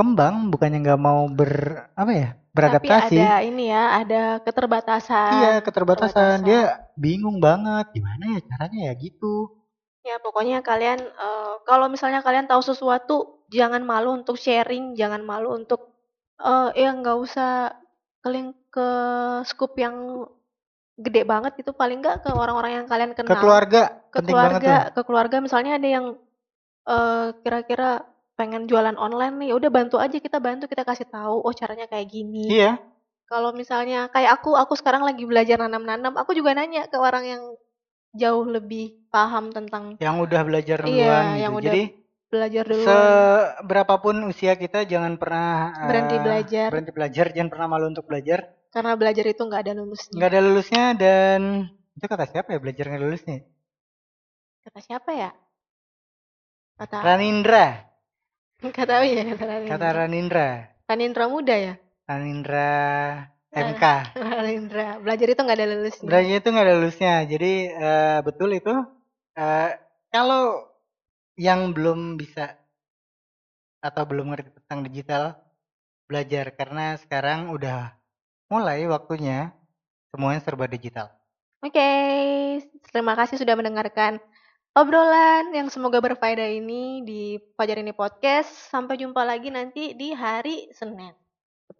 berkembang 0.00 0.48
bukannya 0.48 0.80
nggak 0.80 0.96
mau 0.96 1.28
ber 1.28 1.52
apa 1.92 2.12
ya 2.16 2.28
beradaptasi 2.56 3.20
Tapi 3.20 3.20
ada 3.20 3.44
ini 3.44 3.68
ya, 3.68 3.84
ada 4.00 4.22
keterbatasan. 4.40 5.30
Iya, 5.44 5.52
keterbatasan. 5.60 6.40
keterbatasan. 6.40 6.48
Dia 6.48 6.62
bingung 6.96 7.36
banget 7.36 7.92
gimana 7.92 8.24
ya 8.32 8.40
caranya 8.48 8.80
ya 8.88 8.92
gitu. 8.96 9.60
Ya 10.00 10.16
pokoknya 10.24 10.64
kalian 10.64 11.04
eh, 11.04 11.54
kalau 11.68 11.92
misalnya 11.92 12.24
kalian 12.24 12.48
tahu 12.48 12.64
sesuatu, 12.64 13.44
jangan 13.52 13.84
malu 13.84 14.16
untuk 14.24 14.40
sharing, 14.40 14.96
jangan 14.96 15.20
malu 15.20 15.52
untuk 15.52 15.92
eh 16.40 16.72
ya 16.80 16.96
nggak 16.96 17.18
usah 17.20 17.76
kalian 18.24 18.56
ke 18.72 18.88
scoop 19.44 19.76
yang 19.76 20.24
gede 20.96 21.28
banget 21.28 21.60
itu 21.60 21.76
paling 21.76 22.00
nggak 22.00 22.24
ke 22.24 22.30
orang-orang 22.32 22.82
yang 22.82 22.86
kalian 22.88 23.12
kenal. 23.12 23.36
Ke 23.36 23.36
keluarga 23.36 23.82
ke 24.08 24.16
penting 24.24 24.32
banget 24.32 24.48
tuh. 24.56 24.64
keluarga 24.64 24.76
ke 24.96 25.00
keluarga 25.04 25.36
misalnya 25.44 25.76
ada 25.76 25.88
yang 25.92 26.06
eh 26.88 27.28
kira-kira 27.44 28.08
pengen 28.40 28.64
jualan 28.64 28.96
online 28.96 29.36
nih 29.36 29.50
udah 29.52 29.68
bantu 29.68 29.96
aja 30.00 30.16
kita 30.16 30.40
bantu 30.40 30.64
kita 30.64 30.80
kasih 30.88 31.04
tahu 31.12 31.36
oh 31.44 31.52
caranya 31.52 31.84
kayak 31.92 32.08
gini 32.08 32.48
Iya, 32.48 32.80
kalau 33.28 33.52
misalnya 33.52 34.08
kayak 34.08 34.40
aku 34.40 34.56
aku 34.56 34.72
sekarang 34.80 35.04
lagi 35.04 35.28
belajar 35.28 35.60
nanam-nanam 35.60 36.16
aku 36.16 36.32
juga 36.32 36.56
nanya 36.56 36.88
ke 36.88 36.96
orang 36.96 37.24
yang 37.28 37.42
jauh 38.16 38.42
lebih 38.48 38.96
paham 39.12 39.52
tentang 39.52 40.00
yang 40.00 40.16
udah 40.18 40.40
belajar 40.42 40.80
Iya, 40.80 40.88
duluan 40.88 41.24
gitu. 41.28 41.42
yang 41.44 41.52
udah 41.52 41.66
Jadi 41.68 41.82
belajar 42.30 42.64
dulu 42.64 42.84
seberapapun 42.86 44.16
usia 44.24 44.52
kita 44.54 44.78
jangan 44.86 45.18
pernah 45.20 45.48
eh, 45.76 45.86
Berhenti 45.90 46.16
belajar. 46.22 46.68
Berhenti 46.70 46.92
belajar, 46.94 47.26
jangan 47.34 47.50
pernah 47.52 47.66
malu 47.68 47.86
untuk 47.92 48.06
belajar. 48.08 48.40
karena 48.70 48.94
belajar 48.94 49.24
itu 49.26 49.42
nggak 49.42 49.62
ada 49.66 49.72
lulusnya 49.74 50.14
Nggak 50.14 50.30
ada 50.30 50.40
lulusnya 50.46 50.84
dan 50.94 51.40
itu 51.98 52.06
kata 52.06 52.24
siapa 52.30 52.48
ya 52.54 52.58
belajar 52.62 52.84
nggak 52.86 53.02
lulusnya? 53.02 53.38
kata 54.62 54.78
siapa 54.78 55.10
ya 55.12 55.30
kata 56.78 56.96
Ranindra, 57.02 57.66
nggak 58.60 58.86
tahu 58.88 59.02
ya 59.08 59.22
kata 59.32 59.44
Ranindra 59.44 59.72
kata 59.72 59.88
Ranindra. 59.96 60.48
Ranindra 60.88 61.24
muda 61.32 61.54
ya 61.56 61.74
Ranindra 62.04 62.70
MK. 63.50 63.84
Ranindra 64.38 64.86
belajar 65.02 65.26
itu 65.26 65.40
nggak 65.42 65.58
ada 65.58 65.68
lulusnya 65.74 66.06
Belajar 66.06 66.34
itu 66.38 66.48
nggak 66.54 66.66
ada 66.66 66.76
lulusnya. 66.78 67.14
Jadi 67.26 67.52
eh, 67.66 68.18
betul 68.22 68.50
itu. 68.54 68.74
eh, 69.34 69.70
kalau 70.10 70.70
yang 71.34 71.74
belum 71.74 72.14
bisa 72.20 72.58
atau 73.80 74.02
belum 74.04 74.30
ngerti 74.36 74.50
tentang 74.60 74.80
digital, 74.86 75.24
belajar 76.04 76.52
karena 76.52 77.00
sekarang 77.00 77.48
udah 77.48 77.96
mulai 78.52 78.84
waktunya 78.86 79.50
semuanya 80.12 80.44
serba 80.44 80.68
digital. 80.68 81.08
Oke, 81.64 81.88
terima 82.92 83.16
kasih 83.16 83.40
sudah 83.40 83.56
mendengarkan 83.56 84.20
obrolan 84.74 85.50
yang 85.50 85.66
semoga 85.66 85.98
berfaedah 85.98 86.46
ini 86.46 87.02
di 87.02 87.22
Fajar 87.58 87.82
ini 87.82 87.90
Podcast. 87.90 88.70
Sampai 88.70 89.00
jumpa 89.00 89.26
lagi 89.26 89.50
nanti 89.50 89.94
di 89.98 90.14
hari 90.14 90.70
Senin. 90.74 91.14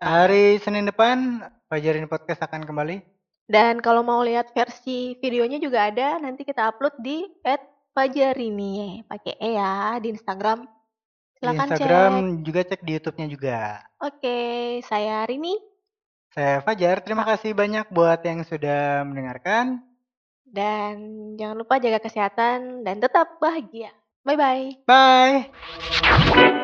Hari 0.01 0.59
Senin 0.63 0.87
depan 0.87 1.45
Fajar 1.71 1.99
ini 1.99 2.07
podcast 2.07 2.43
akan 2.47 2.67
kembali. 2.67 3.03
Dan 3.51 3.83
kalau 3.83 4.07
mau 4.07 4.23
lihat 4.23 4.55
versi 4.55 5.19
videonya 5.19 5.59
juga 5.59 5.91
ada, 5.91 6.23
nanti 6.23 6.47
kita 6.47 6.71
upload 6.71 6.95
di 7.03 7.27
@fajarini 7.91 9.03
pakai 9.11 9.35
e 9.35 9.51
ya 9.59 9.99
di 9.99 10.15
Instagram. 10.15 10.63
Di 11.35 11.39
Silakan 11.43 11.67
Instagram 11.67 12.13
cek. 12.15 12.43
juga 12.47 12.61
cek 12.63 12.81
di 12.87 12.91
YouTube-nya 12.95 13.27
juga. 13.27 13.59
Oke, 13.99 14.39
saya 14.87 15.27
Rini 15.27 15.59
Saya 16.31 16.63
Fajar, 16.63 17.03
terima 17.03 17.27
kasih 17.27 17.51
banyak 17.59 17.91
buat 17.91 18.23
yang 18.23 18.47
sudah 18.47 19.03
mendengarkan. 19.03 19.83
Dan 20.51 20.95
jangan 21.39 21.57
lupa 21.57 21.79
jaga 21.79 22.03
kesehatan 22.03 22.83
dan 22.83 22.99
tetap 22.99 23.39
bahagia. 23.39 23.95
Bye 24.27 24.37
bye. 24.37 24.67
Bye. 24.85 26.61